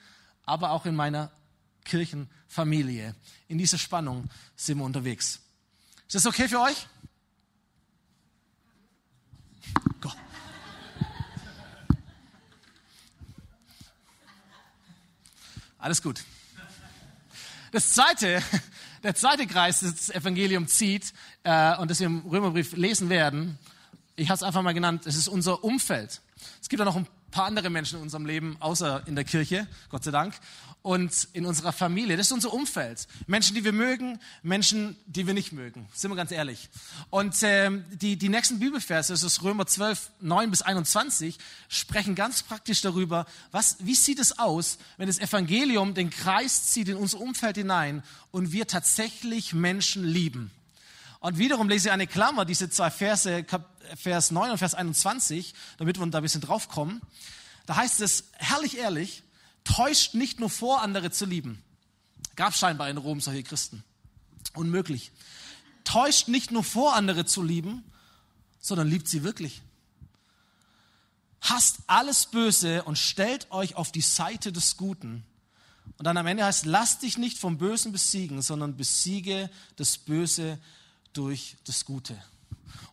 [0.46, 1.32] aber auch in meiner
[1.90, 3.16] Kirchenfamilie.
[3.48, 5.42] In dieser Spannung sind wir unterwegs.
[6.08, 6.88] Ist das okay für euch?
[10.00, 10.16] Gott.
[15.80, 16.24] Alles gut.
[17.72, 18.44] Das zweite,
[19.04, 23.58] der zweite Kreis, das das Evangelium zieht äh, und das wir im Römerbrief lesen werden,
[24.16, 26.22] ich habe es einfach mal genannt, es ist unser Umfeld.
[26.62, 29.68] Es gibt ja noch ein paar andere Menschen in unserem Leben, außer in der Kirche,
[29.90, 30.34] Gott sei Dank,
[30.82, 32.16] und in unserer Familie.
[32.16, 33.08] Das ist unser Umfeld.
[33.28, 35.88] Menschen, die wir mögen, Menschen, die wir nicht mögen.
[35.94, 36.70] Sind wir ganz ehrlich.
[37.10, 41.38] Und ähm, die, die nächsten Bibelverse, das ist Römer 12, 9 bis 21,
[41.68, 46.88] sprechen ganz praktisch darüber, was, wie sieht es aus, wenn das Evangelium den Kreis zieht
[46.88, 50.52] in unser Umfeld hinein und wir tatsächlich Menschen lieben.
[51.20, 53.46] Und wiederum lese ich eine Klammer, diese zwei Verse,
[53.96, 57.02] Vers 9 und Vers 21, damit wir da ein bisschen draufkommen.
[57.66, 59.24] Da heißt es, herrlich ehrlich,
[59.64, 61.62] täuscht nicht nur vor, andere zu lieben.
[62.36, 63.84] Gab scheinbar in Rom solche Christen.
[64.54, 65.12] Unmöglich.
[65.84, 67.84] Täuscht nicht nur vor, andere zu lieben,
[68.60, 69.62] sondern liebt sie wirklich.
[71.42, 75.26] hasst alles Böse und stellt euch auf die Seite des Guten.
[75.98, 80.60] Und dann am Ende heißt, lass dich nicht vom Bösen besiegen, sondern besiege das Böse
[81.14, 82.22] durch das Gute.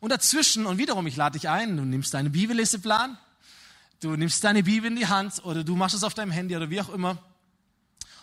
[0.01, 3.19] Und dazwischen, und wiederum, ich lade dich ein, du nimmst deinen Bibelleseplan,
[4.01, 6.71] du nimmst deine Bibel in die Hand oder du machst es auf deinem Handy oder
[6.71, 7.23] wie auch immer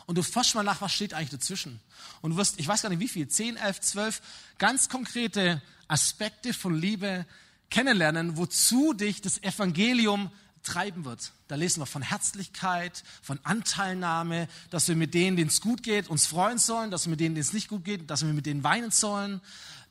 [0.06, 1.80] und du forschst mal nach, was steht eigentlich dazwischen.
[2.22, 4.22] Und du wirst, ich weiß gar nicht wie viel, 10, 11, 12
[4.58, 7.26] ganz konkrete Aspekte von Liebe
[7.70, 10.32] kennenlernen, wozu dich das Evangelium
[10.64, 11.32] treiben wird.
[11.48, 16.08] Da lesen wir von Herzlichkeit, von Anteilnahme, dass wir mit denen, denen es gut geht,
[16.10, 18.46] uns freuen sollen, dass wir mit denen, denen es nicht gut geht, dass wir mit
[18.46, 19.42] denen weinen sollen,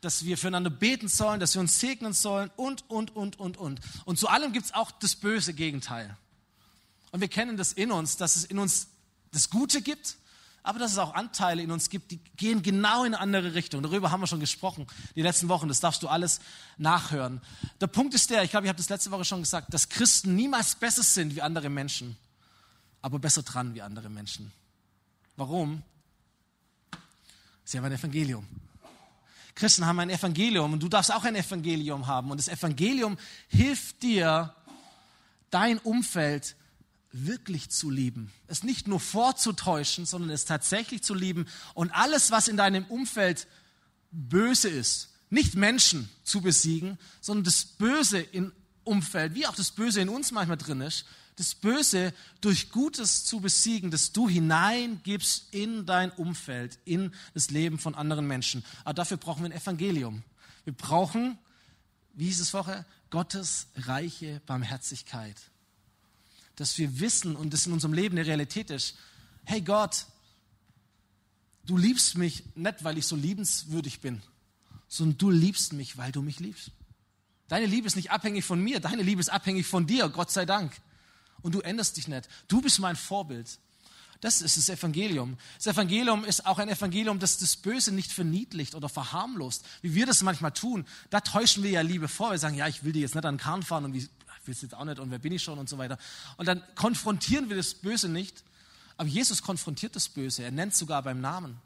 [0.00, 3.80] dass wir füreinander beten sollen, dass wir uns segnen sollen und, und, und, und, und.
[4.04, 6.16] Und zu allem gibt es auch das böse Gegenteil.
[7.12, 8.88] Und wir kennen das in uns, dass es in uns
[9.30, 10.16] das Gute gibt,
[10.62, 13.82] aber dass es auch Anteile in uns gibt, die gehen genau in eine andere Richtung.
[13.82, 15.68] Darüber haben wir schon gesprochen die letzten Wochen.
[15.68, 16.40] Das darfst du alles
[16.78, 17.40] nachhören.
[17.80, 20.36] Der Punkt ist der, ich glaube, ich habe das letzte Woche schon gesagt, dass Christen
[20.36, 22.16] niemals besser sind wie andere Menschen,
[23.00, 24.52] aber besser dran wie andere Menschen.
[25.36, 25.82] Warum?
[27.64, 28.46] Sie haben ein Evangelium.
[29.54, 32.30] Christen haben ein Evangelium und du darfst auch ein Evangelium haben.
[32.30, 34.54] Und das Evangelium hilft dir,
[35.50, 36.56] dein Umfeld
[37.12, 38.32] wirklich zu lieben.
[38.46, 41.46] Es nicht nur vorzutäuschen, sondern es tatsächlich zu lieben.
[41.74, 43.46] Und alles, was in deinem Umfeld
[44.10, 48.52] böse ist, nicht Menschen zu besiegen, sondern das Böse im
[48.84, 53.40] Umfeld, wie auch das Böse in uns manchmal drin ist, das Böse durch Gutes zu
[53.40, 58.64] besiegen, das du hineingibst in dein Umfeld, in das Leben von anderen Menschen.
[58.84, 60.22] Aber dafür brauchen wir ein Evangelium.
[60.64, 61.38] Wir brauchen,
[62.12, 65.36] wie hieß es vorher, Gottes reiche Barmherzigkeit
[66.56, 68.96] dass wir wissen und das in unserem Leben eine Realität ist.
[69.44, 70.06] Hey Gott,
[71.66, 74.22] du liebst mich nicht, weil ich so liebenswürdig bin,
[74.88, 76.70] sondern du liebst mich, weil du mich liebst.
[77.48, 80.46] Deine Liebe ist nicht abhängig von mir, deine Liebe ist abhängig von dir, Gott sei
[80.46, 80.72] Dank.
[81.42, 82.28] Und du änderst dich nicht.
[82.48, 83.58] Du bist mein Vorbild.
[84.22, 85.36] Das ist das Evangelium.
[85.56, 90.06] Das Evangelium ist auch ein Evangelium, das das Böse nicht verniedlicht oder verharmlost, wie wir
[90.06, 90.86] das manchmal tun.
[91.10, 92.30] Da täuschen wir ja Liebe vor.
[92.30, 94.08] Wir sagen, ja, ich will dir jetzt nicht an den Karren fahren und wie
[94.48, 95.98] es jetzt auch nicht und wer bin ich schon und so weiter.
[96.36, 98.42] Und dann konfrontieren wir das Böse nicht,
[98.96, 101.60] aber Jesus konfrontiert das Böse, er nennt sogar beim Namen.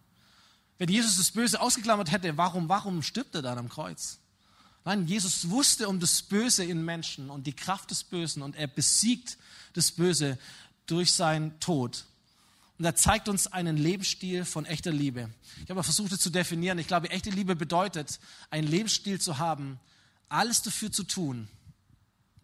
[0.78, 4.18] Wenn Jesus das Böse ausgeklammert hätte, warum, warum stirbt er dann am Kreuz?
[4.84, 8.68] Nein, Jesus wusste um das Böse in Menschen und die Kraft des Bösen und er
[8.68, 9.36] besiegt
[9.72, 10.38] das Böse
[10.86, 12.04] durch seinen Tod.
[12.78, 15.30] Und er zeigt uns einen Lebensstil von echter Liebe.
[15.64, 16.78] Ich habe versucht, es zu definieren.
[16.78, 19.80] Ich glaube, echte Liebe bedeutet, einen Lebensstil zu haben,
[20.28, 21.48] alles dafür zu tun,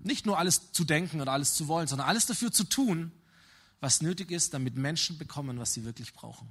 [0.05, 3.13] nicht nur alles zu denken oder alles zu wollen, sondern alles dafür zu tun,
[3.81, 6.49] was nötig ist, damit Menschen bekommen, was sie wirklich brauchen.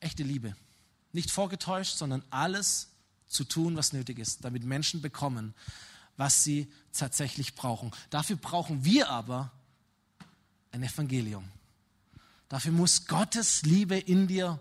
[0.00, 0.56] Echte Liebe.
[1.12, 2.88] Nicht vorgetäuscht, sondern alles
[3.26, 5.54] zu tun, was nötig ist, damit Menschen bekommen,
[6.16, 7.90] was sie tatsächlich brauchen.
[8.10, 9.52] Dafür brauchen wir aber
[10.72, 11.48] ein Evangelium.
[12.48, 14.60] Dafür muss Gottes Liebe in dir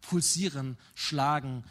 [0.00, 1.64] pulsieren, schlagen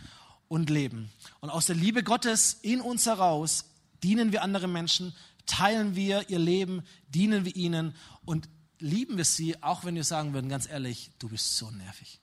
[0.48, 1.12] und leben.
[1.42, 3.66] Und aus der Liebe Gottes in uns heraus
[4.06, 5.16] dienen wir anderen Menschen,
[5.48, 10.34] teilen wir ihr Leben, dienen wir ihnen und lieben wir sie, auch wenn wir sagen
[10.34, 12.20] würden, ganz ehrlich, du bist so nervig.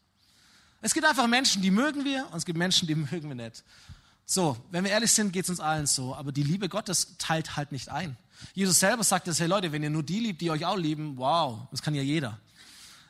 [0.81, 3.65] Es gibt einfach Menschen, die mögen wir und es gibt Menschen, die mögen wir nicht.
[4.25, 7.57] So, wenn wir ehrlich sind, geht es uns allen so, aber die Liebe Gottes teilt
[7.57, 8.17] halt nicht ein.
[8.55, 11.17] Jesus selber sagt das, hey Leute, wenn ihr nur die liebt, die euch auch lieben,
[11.17, 12.39] wow, das kann ja jeder.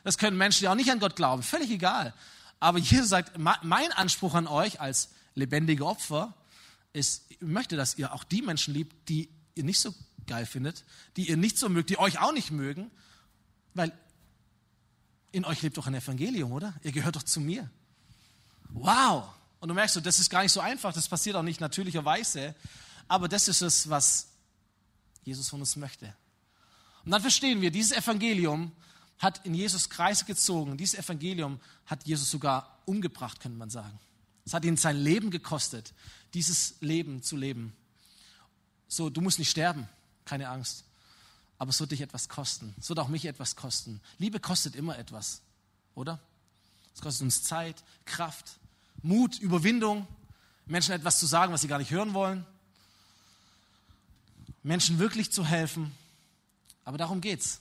[0.03, 2.13] Das können Menschen, die auch nicht an Gott glauben, völlig egal.
[2.59, 6.33] Aber Jesus sagt, mein Anspruch an euch als lebendige Opfer
[6.93, 9.93] ist, ich möchte, dass ihr auch die Menschen liebt, die ihr nicht so
[10.27, 10.85] geil findet,
[11.17, 12.91] die ihr nicht so mögt, die euch auch nicht mögen,
[13.73, 13.91] weil
[15.31, 16.73] in euch lebt doch ein Evangelium, oder?
[16.83, 17.69] Ihr gehört doch zu mir.
[18.69, 19.25] Wow!
[19.59, 22.55] Und du merkst, das ist gar nicht so einfach, das passiert auch nicht natürlicherweise,
[23.07, 24.27] aber das ist es, was
[25.23, 26.13] Jesus von uns möchte.
[27.03, 28.71] Und dann verstehen wir, dieses Evangelium
[29.19, 30.77] hat in Jesus Kreise gezogen.
[30.77, 33.99] Dieses Evangelium hat Jesus sogar umgebracht, könnte man sagen.
[34.45, 35.93] Es hat ihn sein Leben gekostet,
[36.33, 37.73] dieses Leben zu leben.
[38.87, 39.87] So, du musst nicht sterben,
[40.25, 40.83] keine Angst.
[41.57, 42.73] Aber es wird dich etwas kosten.
[42.79, 44.01] Es wird auch mich etwas kosten.
[44.17, 45.41] Liebe kostet immer etwas,
[45.95, 46.19] oder?
[46.93, 48.59] Es kostet uns Zeit, Kraft,
[49.01, 50.07] Mut, Überwindung,
[50.65, 52.45] Menschen etwas zu sagen, was sie gar nicht hören wollen.
[54.63, 55.91] Menschen wirklich zu helfen.
[56.85, 57.59] Aber darum geht's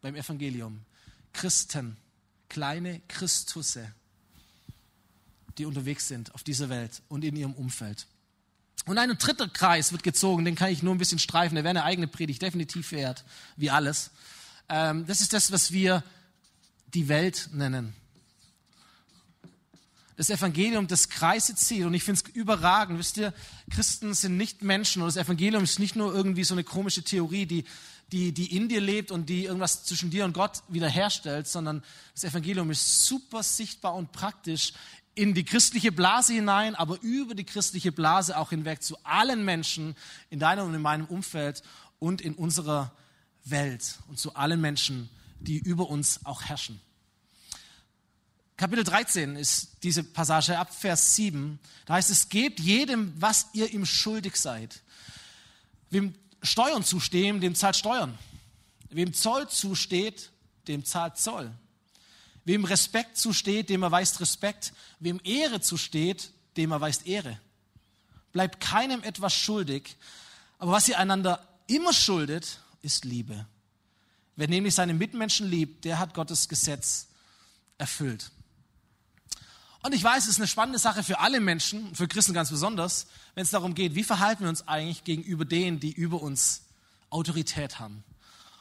[0.00, 0.80] beim Evangelium.
[1.32, 1.96] Christen,
[2.48, 3.92] kleine Christusse,
[5.58, 8.06] die unterwegs sind auf dieser Welt und in ihrem Umfeld.
[8.86, 11.70] Und ein dritter Kreis wird gezogen, den kann ich nur ein bisschen streifen, der wäre
[11.70, 13.24] eine eigene Predigt definitiv wert,
[13.56, 14.10] wie alles.
[14.68, 16.02] Ähm, das ist das, was wir
[16.94, 17.94] die Welt nennen.
[20.16, 21.84] das Evangelium das Kreise zieht.
[21.84, 22.98] Und ich finde es überragend.
[22.98, 23.32] Wisst ihr,
[23.70, 27.46] Christen sind nicht Menschen und das Evangelium ist nicht nur irgendwie so eine komische Theorie,
[27.46, 27.64] die,
[28.12, 31.82] die, die in dir lebt und die irgendwas zwischen dir und Gott wiederherstellt, sondern
[32.12, 34.74] das Evangelium ist super sichtbar und praktisch
[35.14, 39.96] in die christliche Blase hinein, aber über die christliche Blase auch hinweg zu allen Menschen
[40.30, 41.62] in deinem und in meinem Umfeld
[41.98, 42.92] und in unserer
[43.44, 46.80] Welt und zu allen Menschen, die über uns auch herrschen.
[48.56, 51.58] Kapitel 13 ist diese Passage ab Vers 7.
[51.86, 54.82] Da heißt es, gebt jedem, was ihr ihm schuldig seid.
[55.88, 58.18] Wem Steuern zustehen, dem zahlt Steuern.
[58.90, 60.30] Wem Zoll zusteht,
[60.68, 61.50] dem zahlt Zoll.
[62.44, 64.72] Wem Respekt zusteht, dem erweist Respekt.
[64.98, 67.38] Wem Ehre zusteht, dem erweist Ehre.
[68.32, 69.96] Bleibt keinem etwas schuldig.
[70.58, 73.46] Aber was ihr einander immer schuldet, ist Liebe.
[74.36, 77.08] Wer nämlich seine Mitmenschen liebt, der hat Gottes Gesetz
[77.78, 78.30] erfüllt.
[79.82, 83.06] Und ich weiß, es ist eine spannende Sache für alle Menschen, für Christen ganz besonders,
[83.34, 86.62] wenn es darum geht, wie verhalten wir uns eigentlich gegenüber denen, die über uns
[87.08, 88.04] Autorität haben.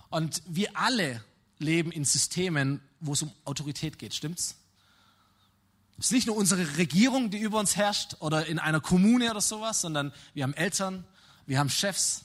[0.10, 1.24] Und wir alle
[1.60, 4.56] leben in Systemen, wo es um Autorität geht, stimmt's?
[5.98, 9.42] Es ist nicht nur unsere Regierung, die über uns herrscht oder in einer Kommune oder
[9.42, 11.04] sowas, sondern wir haben Eltern,
[11.46, 12.24] wir haben Chefs,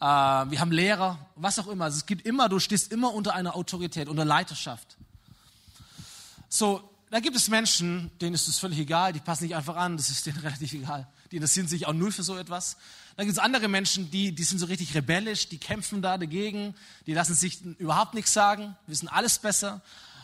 [0.00, 1.86] äh, wir haben Lehrer, was auch immer.
[1.86, 4.96] Also es gibt immer, du stehst immer unter einer Autorität, unter Leiterschaft.
[6.48, 9.96] So, da gibt es Menschen, denen ist es völlig egal, die passen nicht einfach an,
[9.96, 11.08] das ist denen relativ egal.
[11.30, 12.76] Die interessieren sich auch null für so etwas.
[13.16, 16.74] Dann gibt es andere Menschen, die, die sind so richtig rebellisch, die kämpfen da dagegen,
[17.06, 19.82] die lassen sich überhaupt nichts sagen, wissen alles besser.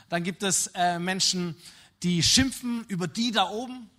[0.09, 1.57] Dann gibt es äh, Menschen,
[2.03, 3.91] die schimpfen über die da oben,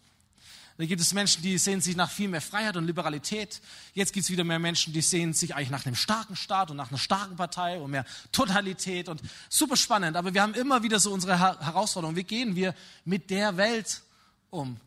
[0.78, 3.62] da gibt es Menschen, die sehen sich nach viel mehr Freiheit und Liberalität.
[3.96, 6.78] Jetzt gibt es wieder mehr Menschen, die sehen sich eigentlich nach einem starken Staat und
[6.78, 10.15] nach einer starken Partei und mehr Totalität und super spannend.
[10.15, 12.15] Aber wir haben immer wieder so unsere Herausforderungen.
[12.15, 14.04] Wie gehen wir mit der Welt
[14.52, 14.80] um?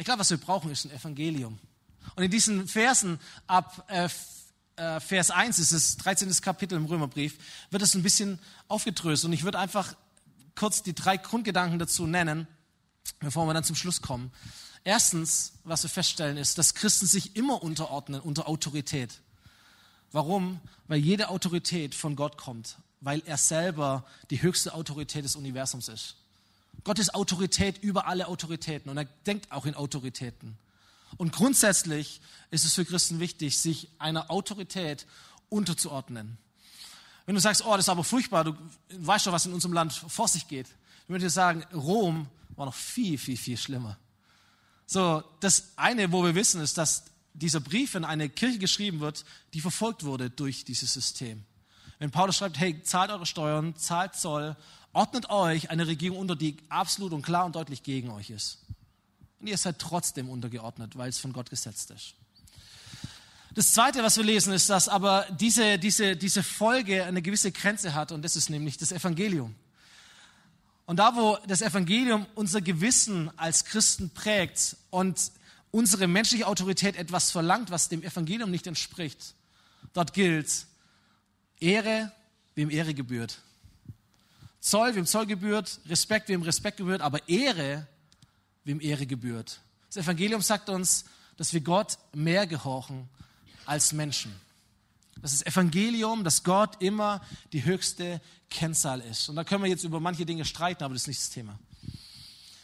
[0.00, 1.58] Ich glaube, was wir brauchen, ist ein Evangelium.
[2.16, 4.08] Und in diesen Versen ab äh,
[4.76, 6.32] äh Vers 1 ist es 13.
[6.40, 7.36] Kapitel im Römerbrief,
[7.68, 9.26] wird es ein bisschen aufgedröselt.
[9.26, 9.94] Und ich würde einfach
[10.54, 12.48] kurz die drei Grundgedanken dazu nennen,
[13.18, 14.32] bevor wir dann zum Schluss kommen.
[14.84, 19.20] Erstens, was wir feststellen, ist, dass Christen sich immer unterordnen unter Autorität.
[20.12, 20.60] Warum?
[20.88, 26.16] Weil jede Autorität von Gott kommt, weil er selber die höchste Autorität des Universums ist.
[26.84, 30.56] Gott ist Autorität über alle Autoritäten und er denkt auch in Autoritäten.
[31.16, 35.06] Und grundsätzlich ist es für Christen wichtig, sich einer Autorität
[35.48, 36.38] unterzuordnen.
[37.26, 38.56] Wenn du sagst, oh, das ist aber furchtbar, du
[38.90, 40.66] weißt doch, was in unserem Land vor sich geht.
[41.04, 43.98] Ich würde dir sagen, Rom war noch viel, viel, viel schlimmer.
[44.86, 49.24] So, das eine, wo wir wissen, ist, dass dieser Brief in eine Kirche geschrieben wird,
[49.54, 51.44] die verfolgt wurde durch dieses System.
[51.98, 54.56] Wenn Paulus schreibt, hey, zahlt eure Steuern, zahlt Zoll,
[54.92, 58.58] ordnet euch eine Regierung unter, die absolut und klar und deutlich gegen euch ist.
[59.40, 62.14] Und ihr seid trotzdem untergeordnet, weil es von Gott gesetzt ist.
[63.52, 67.94] Das Zweite, was wir lesen, ist, dass aber diese, diese, diese Folge eine gewisse Grenze
[67.94, 69.54] hat und das ist nämlich das Evangelium.
[70.86, 75.32] Und da, wo das Evangelium unser Gewissen als Christen prägt und
[75.70, 79.34] unsere menschliche Autorität etwas verlangt, was dem Evangelium nicht entspricht,
[79.92, 80.66] dort gilt
[81.60, 82.12] Ehre,
[82.54, 83.40] wem Ehre gebührt.
[84.60, 87.86] Zoll, wem Zoll gebührt, Respekt, wem Respekt gebührt, aber Ehre,
[88.64, 89.60] wem Ehre gebührt.
[89.88, 93.08] Das Evangelium sagt uns, dass wir Gott mehr gehorchen
[93.64, 94.32] als Menschen.
[95.22, 97.20] Das ist Evangelium, dass Gott immer
[97.52, 99.28] die höchste Kennzahl ist.
[99.28, 101.58] Und da können wir jetzt über manche Dinge streiten, aber das ist nicht das Thema.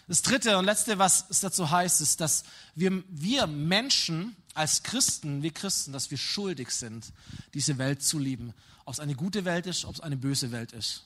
[0.08, 5.42] Das dritte und letzte, was es dazu heißt, ist, dass wir, wir Menschen als Christen,
[5.42, 7.12] wir Christen, dass wir schuldig sind,
[7.54, 8.54] diese Welt zu lieben.
[8.84, 11.04] Ob es eine gute Welt ist, ob es eine böse Welt ist.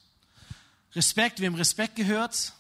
[0.95, 2.53] Respekt, wem Respekt gehört.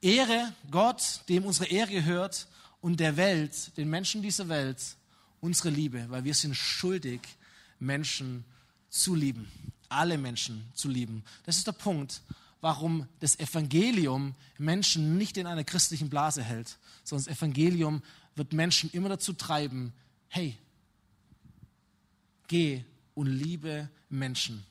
[0.00, 2.46] Ehre, Gott, dem unsere Ehre gehört.
[2.80, 4.78] Und der Welt, den Menschen dieser Welt,
[5.40, 7.20] unsere Liebe, weil wir sind schuldig,
[7.78, 8.44] Menschen
[8.90, 9.50] zu lieben.
[9.88, 11.24] Alle Menschen zu lieben.
[11.44, 12.20] Das ist der Punkt,
[12.60, 18.02] warum das Evangelium Menschen nicht in einer christlichen Blase hält, sondern das Evangelium
[18.36, 19.92] wird Menschen immer dazu treiben,
[20.28, 20.56] hey,
[22.48, 24.64] geh und liebe Menschen.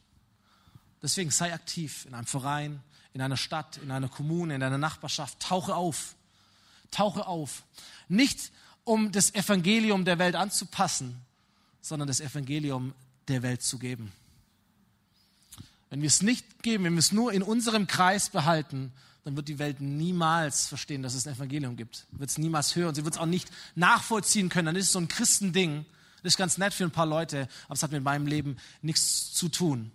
[1.04, 2.82] Deswegen sei aktiv in einem Verein,
[3.14, 5.40] in einer Stadt, in einer Kommune, in einer Nachbarschaft.
[5.42, 6.16] Tauche auf.
[6.90, 7.64] Tauche auf.
[8.08, 8.52] Nicht
[8.86, 11.20] um das Evangelium der Welt anzupassen,
[11.82, 12.94] sondern das Evangelium
[13.28, 14.14] der Welt zu geben.
[15.90, 18.92] Wenn wir es nicht geben, wenn wir es nur in unserem Kreis behalten,
[19.26, 22.08] dann wird die Welt niemals verstehen, dass es ein Evangelium gibt.
[22.12, 22.96] Wird es niemals hören.
[22.96, 24.68] Sie wird es auch nicht nachvollziehen können.
[24.68, 25.86] Dann ist es so ein Christending.
[26.24, 29.34] Das ist ganz nett für ein paar Leute, aber es hat mit meinem Leben nichts
[29.34, 29.92] zu tun.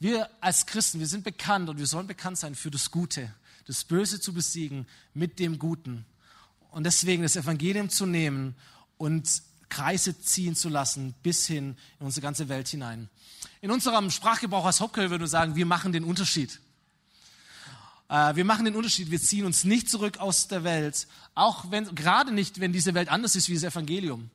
[0.00, 3.32] Wir als Christen, wir sind bekannt und wir sollen bekannt sein für das Gute.
[3.66, 6.04] das Böse zu besiegen mit dem Guten.
[6.70, 8.56] Und deswegen das Evangelium zu nehmen
[8.96, 13.08] und Kreise ziehen zu lassen bis hin in unsere ganze Welt hinein.
[13.60, 16.58] In unserem Sprachgebrauch als Hockel würde man sagen, wir machen den Unterschied.
[18.08, 21.94] Äh, wir machen den Unterschied, wir ziehen uns nicht zurück aus der Welt, auch wenn,
[21.94, 24.30] gerade nicht, wenn diese Welt anders ist wie das Evangelium.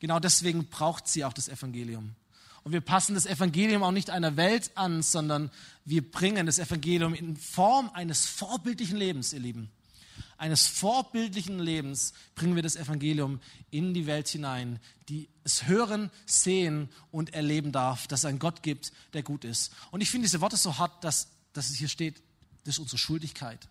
[0.00, 2.16] Genau deswegen braucht sie auch das Evangelium.
[2.62, 5.50] Und wir passen das Evangelium auch nicht einer Welt an, sondern
[5.84, 9.70] wir bringen das Evangelium in Form eines vorbildlichen Lebens, ihr Lieben.
[10.36, 13.40] Eines vorbildlichen Lebens bringen wir das Evangelium
[13.70, 14.80] in die Welt hinein,
[15.10, 19.72] die es hören, sehen und erleben darf, dass es einen Gott gibt, der gut ist.
[19.90, 22.22] Und ich finde diese Worte so hart, dass, dass es hier steht,
[22.64, 23.68] das ist unsere Schuldigkeit.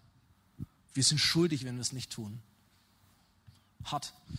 [0.93, 2.39] Wir sind schuldig, wenn wir es nicht tun.
[3.85, 4.13] Hart.
[4.27, 4.37] Das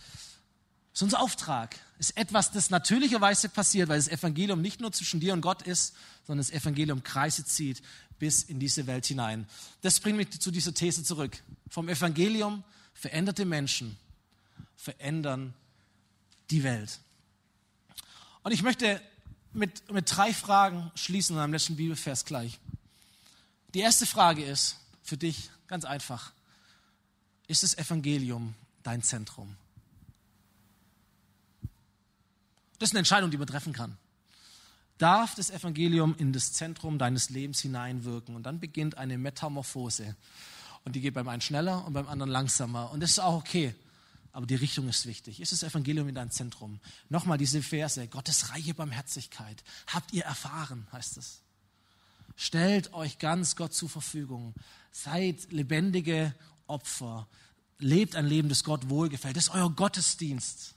[0.93, 1.77] ist unser Auftrag.
[2.01, 5.93] Ist etwas, das natürlicherweise passiert, weil das Evangelium nicht nur zwischen dir und Gott ist,
[6.25, 7.83] sondern das Evangelium Kreise zieht
[8.17, 9.47] bis in diese Welt hinein.
[9.81, 11.43] Das bringt mich zu dieser These zurück.
[11.69, 12.63] Vom Evangelium
[12.95, 13.99] veränderte Menschen
[14.75, 15.53] verändern
[16.49, 16.97] die Welt.
[18.41, 18.99] Und ich möchte
[19.53, 22.57] mit, mit drei Fragen schließen in einem letzten Bibelvers gleich.
[23.75, 26.31] Die erste Frage ist für dich ganz einfach.
[27.45, 29.55] Ist das Evangelium dein Zentrum?
[32.81, 33.95] Das ist eine Entscheidung, die man treffen kann.
[34.97, 38.35] Darf das Evangelium in das Zentrum deines Lebens hineinwirken?
[38.35, 40.15] Und dann beginnt eine Metamorphose.
[40.83, 42.89] Und die geht beim einen schneller und beim anderen langsamer.
[42.89, 43.75] Und das ist auch okay.
[44.31, 45.41] Aber die Richtung ist wichtig.
[45.41, 46.79] Ist das Evangelium in deinem Zentrum?
[47.07, 48.07] Nochmal diese Verse.
[48.07, 49.63] Gottes reiche Barmherzigkeit.
[49.85, 51.43] Habt ihr erfahren, heißt es.
[52.35, 54.55] Stellt euch ganz Gott zur Verfügung.
[54.91, 56.33] Seid lebendige
[56.65, 57.27] Opfer.
[57.77, 59.37] Lebt ein Leben, das Gott wohlgefällt.
[59.37, 60.73] Das ist euer Gottesdienst.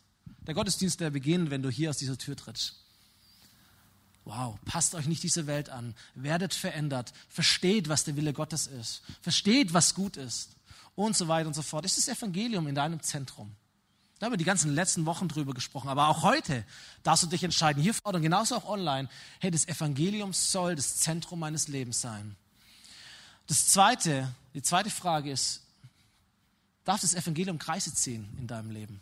[0.46, 2.76] Der Gottesdienst, der beginnt, wenn du hier aus dieser Tür trittst.
[4.24, 5.94] Wow, passt euch nicht diese Welt an.
[6.14, 7.12] Werdet verändert.
[7.28, 9.02] Versteht, was der Wille Gottes ist.
[9.20, 10.56] Versteht, was gut ist.
[10.94, 11.84] Und so weiter und so fort.
[11.84, 13.54] Ist das Evangelium in deinem Zentrum.
[14.18, 15.88] Da haben wir die ganzen letzten Wochen drüber gesprochen.
[15.88, 16.64] Aber auch heute
[17.02, 19.08] darfst du dich entscheiden, hier und genauso auch online.
[19.40, 22.36] Hey, das Evangelium soll das Zentrum meines Lebens sein.
[23.46, 25.62] Das zweite, die zweite Frage ist,
[26.84, 29.00] darf das Evangelium Kreise ziehen in deinem Leben?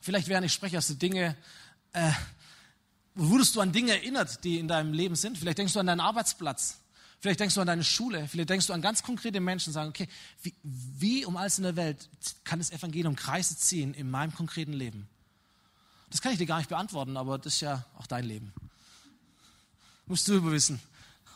[0.00, 1.36] Vielleicht während ich spreche, hast du Dinge,
[1.92, 2.10] äh,
[3.14, 5.38] wurdest du an Dinge erinnert, die in deinem Leben sind.
[5.38, 6.78] Vielleicht denkst du an deinen Arbeitsplatz.
[7.20, 8.26] Vielleicht denkst du an deine Schule.
[8.26, 10.08] Vielleicht denkst du an ganz konkrete Menschen und sagen, okay,
[10.42, 12.08] wie, wie um alles in der Welt
[12.42, 15.08] kann das Evangelium Kreise ziehen in meinem konkreten Leben?
[16.10, 18.52] Das kann ich dir gar nicht beantworten, aber das ist ja auch dein Leben.
[20.06, 20.80] Musst du überwissen.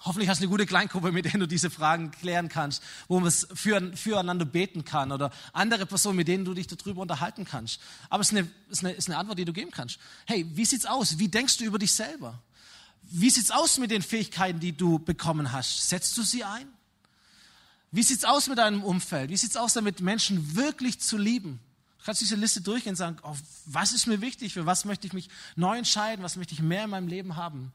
[0.07, 3.27] Hoffentlich hast du eine gute Kleingruppe, mit der du diese Fragen klären kannst, wo man
[3.27, 7.81] es für, füreinander beten kann oder andere Personen, mit denen du dich darüber unterhalten kannst.
[8.09, 9.99] Aber es ist eine, ist eine, ist eine Antwort, die du geben kannst.
[10.25, 11.19] Hey, wie sieht's aus?
[11.19, 12.41] Wie denkst du über dich selber?
[13.03, 15.89] Wie sieht's aus mit den Fähigkeiten, die du bekommen hast?
[15.89, 16.69] Setzt du sie ein?
[17.91, 19.31] Wie sieht's aus mit deinem Umfeld?
[19.31, 21.59] Wie sieht's aus damit, Menschen wirklich zu lieben?
[21.99, 23.35] Du kannst diese Liste durchgehen und sagen, oh,
[23.65, 24.53] was ist mir wichtig?
[24.53, 26.23] Für was möchte ich mich neu entscheiden?
[26.23, 27.73] Was möchte ich mehr in meinem Leben haben?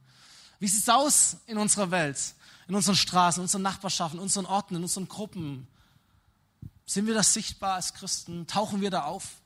[0.61, 2.35] Wie sieht es aus in unserer Welt,
[2.67, 5.65] in unseren Straßen, in unseren Nachbarschaften, in unseren Orten, in unseren Gruppen?
[6.85, 8.45] Sind wir das sichtbar als Christen?
[8.45, 9.41] Tauchen wir da auf?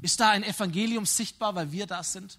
[0.00, 2.38] Ist da ein Evangelium sichtbar, weil wir da sind?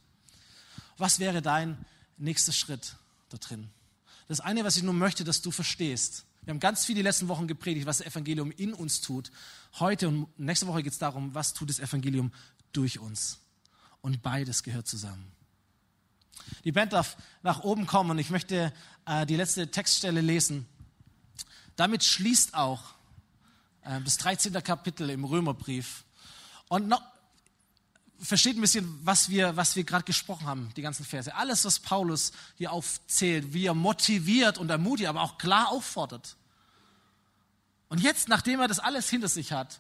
[0.98, 1.78] Was wäre dein
[2.18, 2.96] nächster Schritt
[3.30, 3.70] da drin?
[4.28, 6.26] Das eine, was ich nur möchte, dass du verstehst.
[6.42, 9.32] Wir haben ganz viel die letzten Wochen gepredigt, was das Evangelium in uns tut.
[9.78, 12.32] Heute und nächste Woche geht es darum, was tut das Evangelium
[12.74, 13.38] durch uns.
[14.02, 15.37] Und beides gehört zusammen.
[16.64, 18.74] Die Band darf nach oben kommen und ich möchte
[19.06, 20.68] äh, die letzte Textstelle lesen.
[21.76, 22.82] Damit schließt auch
[23.84, 24.54] äh, das 13.
[24.64, 26.04] Kapitel im Römerbrief.
[26.68, 27.02] Und noch,
[28.20, 31.34] versteht ein bisschen, was wir, was wir gerade gesprochen haben, die ganzen Verse.
[31.36, 36.36] Alles, was Paulus hier aufzählt, wie er motiviert und ermutigt, aber auch klar auffordert.
[37.90, 39.80] Und jetzt, nachdem er das alles hinter sich hat,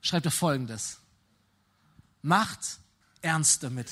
[0.00, 0.98] schreibt er Folgendes.
[2.22, 2.60] Macht
[3.22, 3.90] ernst damit.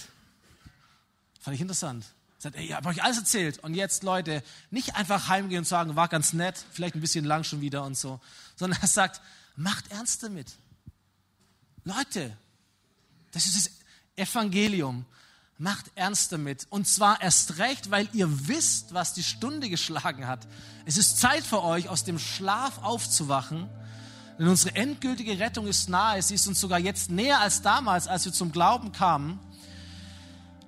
[1.44, 2.06] Fand ich interessant.
[2.38, 3.58] Sagt, ey, ich habe euch alles erzählt.
[3.58, 7.44] Und jetzt, Leute, nicht einfach heimgehen und sagen, war ganz nett, vielleicht ein bisschen lang
[7.44, 8.18] schon wieder und so.
[8.56, 9.20] Sondern er sagt,
[9.54, 10.52] macht ernst damit.
[11.84, 12.34] Leute,
[13.32, 13.70] das ist das
[14.16, 15.04] Evangelium.
[15.58, 16.66] Macht ernst damit.
[16.70, 20.48] Und zwar erst recht, weil ihr wisst, was die Stunde geschlagen hat.
[20.86, 23.68] Es ist Zeit für euch, aus dem Schlaf aufzuwachen.
[24.38, 26.22] Denn unsere endgültige Rettung ist nahe.
[26.22, 29.38] Sie ist uns sogar jetzt näher als damals, als wir zum Glauben kamen.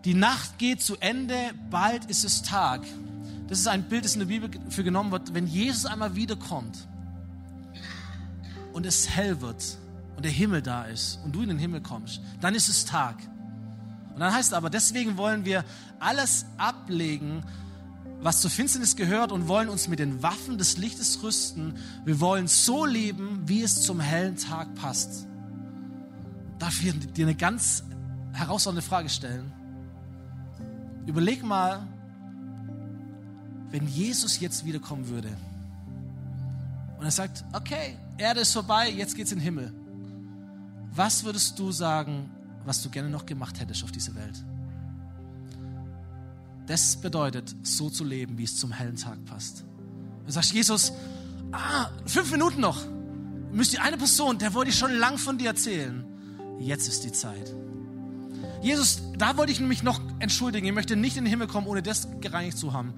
[0.06, 1.36] Die Nacht geht zu Ende,
[1.68, 2.82] bald ist es Tag.
[3.48, 5.34] Das ist ein Bild, das in der Bibel für genommen wird.
[5.34, 6.86] Wenn Jesus einmal wiederkommt
[8.72, 9.78] und es hell wird
[10.14, 13.16] und der Himmel da ist und du in den Himmel kommst, dann ist es Tag.
[14.14, 15.64] Und dann heißt es aber, deswegen wollen wir
[15.98, 17.42] alles ablegen,
[18.20, 21.78] was zur Finsternis gehört und wollen uns mit den Waffen des Lichtes rüsten.
[22.04, 25.26] Wir wollen so leben, wie es zum hellen Tag passt.
[26.60, 27.82] Darf ich dir eine ganz
[28.34, 29.55] herausfordernde Frage stellen?
[31.06, 31.86] Überleg mal,
[33.70, 35.36] wenn Jesus jetzt wiederkommen würde
[36.98, 39.74] und er sagt, okay, Erde ist vorbei, jetzt geht's in den Himmel.
[40.94, 42.30] Was würdest du sagen,
[42.64, 44.42] was du gerne noch gemacht hättest auf dieser Welt?
[46.66, 49.64] Das bedeutet, so zu leben, wie es zum hellen Tag passt.
[50.24, 50.92] Du sagst, Jesus,
[51.52, 52.84] ah, fünf Minuten noch.
[53.52, 56.04] Müsst ihr eine Person, der wollte ich schon lang von dir erzählen.
[56.58, 57.54] Jetzt ist die Zeit.
[58.66, 60.66] Jesus, da wollte ich mich noch entschuldigen.
[60.66, 62.94] Ich möchte nicht in den Himmel kommen, ohne das gereinigt zu haben.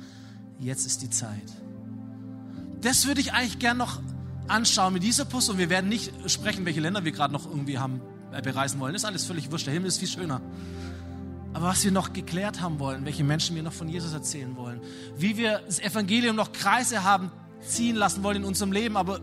[0.58, 1.44] Jetzt ist die Zeit.
[2.80, 4.00] Das würde ich eigentlich gern noch
[4.46, 5.58] anschauen mit dieser Person.
[5.58, 8.00] Wir werden nicht sprechen, welche Länder wir gerade noch irgendwie haben,
[8.32, 8.94] äh, bereisen wollen.
[8.94, 9.66] Das ist alles völlig wurscht.
[9.66, 10.40] Der Himmel ist viel schöner.
[11.52, 14.80] Aber was wir noch geklärt haben wollen, welche Menschen wir noch von Jesus erzählen wollen,
[15.18, 19.20] wie wir das Evangelium noch Kreise haben ziehen lassen wollen in unserem Leben, aber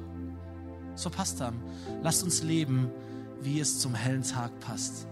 [0.94, 1.60] es verpasst haben.
[2.04, 2.92] Lasst uns leben,
[3.42, 5.08] wie es zum hellen Tag passt.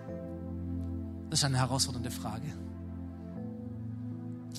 [1.33, 2.45] Das ist eine herausfordernde Frage.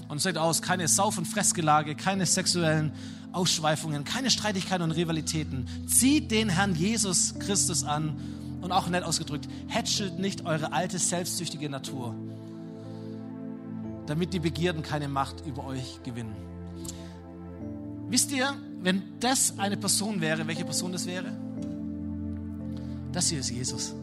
[0.08, 2.90] Und es sieht aus, keine Sauf- und Fressgelage, keine sexuellen
[3.30, 5.68] Ausschweifungen, keine Streitigkeiten und Rivalitäten.
[5.86, 8.16] Zieht den Herrn Jesus Christus an
[8.60, 12.12] und auch nett ausgedrückt, hätschelt nicht eure alte selbstsüchtige Natur,
[14.06, 16.34] damit die Begierden keine Macht über euch gewinnen.
[18.08, 18.52] Wisst ihr,
[18.82, 21.30] wenn das eine Person wäre, welche Person das wäre?
[23.12, 23.94] Das hier ist Jesus.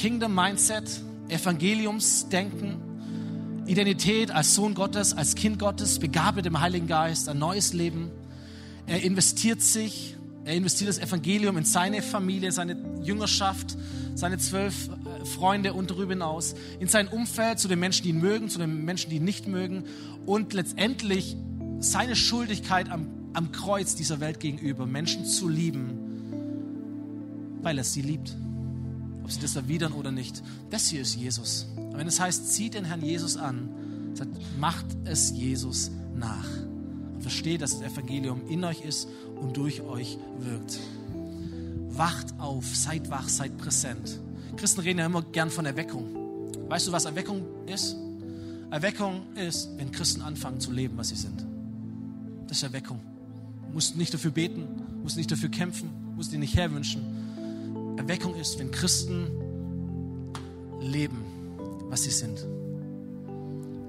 [0.00, 7.28] Kingdom Mindset, Evangeliumsdenken, Identität als Sohn Gottes, als Kind Gottes, begabt mit dem Heiligen Geist,
[7.28, 8.10] ein neues Leben.
[8.86, 13.76] Er investiert sich, er investiert das Evangelium in seine Familie, seine Jüngerschaft,
[14.14, 18.20] seine zwölf äh, Freunde und darüber hinaus, in sein Umfeld, zu den Menschen, die ihn
[18.20, 19.84] mögen, zu den Menschen, die ihn nicht mögen
[20.24, 21.36] und letztendlich
[21.80, 28.34] seine Schuldigkeit am, am Kreuz dieser Welt gegenüber, Menschen zu lieben, weil er sie liebt.
[29.22, 30.42] Ob sie das erwidern oder nicht.
[30.70, 31.68] Das hier ist Jesus.
[31.76, 33.68] Und wenn es heißt, zieht den Herrn Jesus an,
[34.14, 36.48] sagt, macht es Jesus nach.
[37.12, 39.08] Und versteht, dass das Evangelium in euch ist
[39.40, 40.78] und durch euch wirkt.
[41.88, 44.20] Wacht auf, seid wach, seid präsent.
[44.56, 46.04] Christen reden ja immer gern von Erweckung.
[46.68, 47.96] Weißt du, was Erweckung ist?
[48.70, 51.44] Erweckung ist, wenn Christen anfangen zu leben, was sie sind.
[52.46, 53.00] Das ist Erweckung.
[53.66, 54.66] Du musst nicht dafür beten,
[55.02, 57.02] musst nicht dafür kämpfen, musst dir nicht herwünschen.
[57.96, 59.28] Erweckung ist, wenn Christen
[60.80, 61.24] leben,
[61.88, 62.46] was sie sind.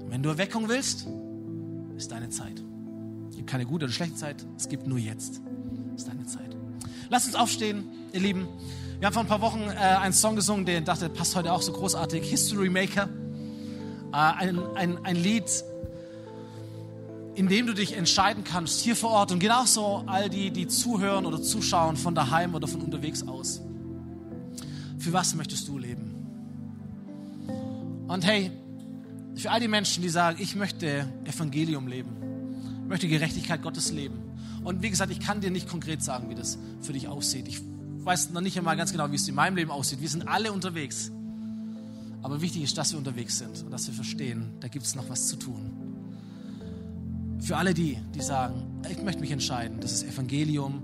[0.08, 1.06] wenn du Erweckung willst,
[1.96, 2.62] ist deine Zeit.
[3.30, 5.40] Es gibt keine gute oder schlechte Zeit, es gibt nur jetzt.
[5.96, 6.56] Ist deine Zeit.
[7.08, 8.46] Lass uns aufstehen, ihr Lieben.
[8.98, 11.62] Wir haben vor ein paar Wochen äh, einen Song gesungen, der dachte, passt heute auch
[11.62, 12.28] so großartig.
[12.28, 13.08] History Maker.
[14.12, 15.44] Äh, ein, ein, ein Lied,
[17.34, 21.26] in dem du dich entscheiden kannst, hier vor Ort und genauso all die, die zuhören
[21.26, 23.62] oder zuschauen von daheim oder von unterwegs aus.
[25.02, 26.14] Für was möchtest du leben?
[28.06, 28.52] Und hey,
[29.34, 34.20] für all die Menschen, die sagen, ich möchte Evangelium leben, möchte Gerechtigkeit Gottes leben.
[34.62, 37.48] Und wie gesagt, ich kann dir nicht konkret sagen, wie das für dich aussieht.
[37.48, 37.60] Ich
[38.04, 40.00] weiß noch nicht einmal ganz genau, wie es in meinem Leben aussieht.
[40.00, 41.10] Wir sind alle unterwegs.
[42.22, 45.08] Aber wichtig ist, dass wir unterwegs sind und dass wir verstehen, da gibt es noch
[45.08, 45.72] was zu tun.
[47.40, 50.80] Für alle die, die sagen, ich möchte mich entscheiden, dass das Evangelium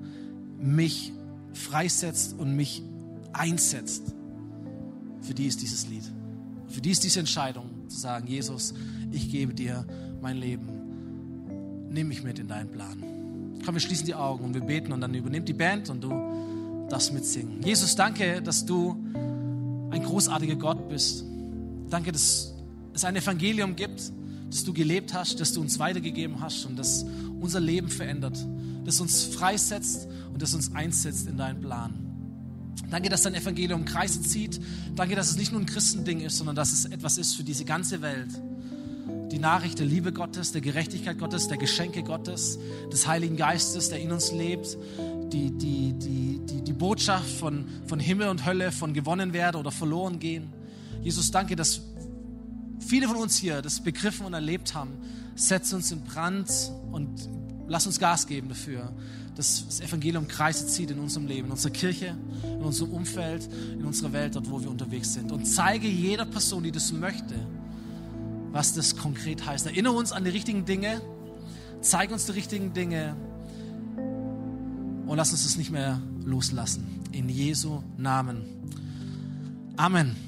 [0.60, 1.12] mich
[1.52, 2.82] freisetzt und mich
[3.38, 4.14] einsetzt,
[5.22, 6.04] für die ist dieses Lied.
[6.68, 8.74] Für die ist diese Entscheidung zu sagen, Jesus,
[9.10, 9.86] ich gebe dir
[10.20, 11.88] mein Leben.
[11.90, 13.02] Nimm mich mit in deinen Plan.
[13.64, 16.86] Komm, wir schließen die Augen und wir beten und dann übernimmt die Band und du
[16.88, 17.62] darfst mitsingen.
[17.62, 18.96] Jesus, danke, dass du
[19.90, 21.24] ein großartiger Gott bist.
[21.90, 22.54] Danke, dass
[22.92, 24.12] es ein Evangelium gibt,
[24.50, 27.04] das du gelebt hast, das du uns weitergegeben hast und das
[27.40, 28.38] unser Leben verändert,
[28.84, 32.07] das uns freisetzt und das uns einsetzt in deinen Plan.
[32.90, 34.60] Danke, dass dein Evangelium Kreise zieht.
[34.96, 37.64] Danke, dass es nicht nur ein Christending ist, sondern dass es etwas ist für diese
[37.64, 38.30] ganze Welt.
[39.30, 42.58] Die Nachricht der Liebe Gottes, der Gerechtigkeit Gottes, der Geschenke Gottes,
[42.90, 44.78] des Heiligen Geistes, der in uns lebt.
[45.32, 49.70] Die, die, die, die, die Botschaft von, von Himmel und Hölle, von gewonnen werden oder
[49.70, 50.50] verloren gehen.
[51.02, 51.82] Jesus, danke, dass
[52.80, 54.92] viele von uns hier das begriffen und erlebt haben.
[55.34, 56.50] Setz uns in Brand
[56.90, 57.28] und
[57.68, 58.90] lass uns Gas geben dafür,
[59.36, 63.84] dass das Evangelium Kreise zieht in unserem Leben, in unserer Kirche, in unserem Umfeld, in
[63.84, 65.30] unserer Welt, dort wo wir unterwegs sind.
[65.30, 67.34] Und zeige jeder Person, die das möchte,
[68.50, 69.66] was das konkret heißt.
[69.66, 71.00] Erinnere uns an die richtigen Dinge,
[71.80, 73.14] zeige uns die richtigen Dinge
[75.06, 76.86] und lass uns das nicht mehr loslassen.
[77.12, 78.44] In Jesu Namen.
[79.76, 80.27] Amen.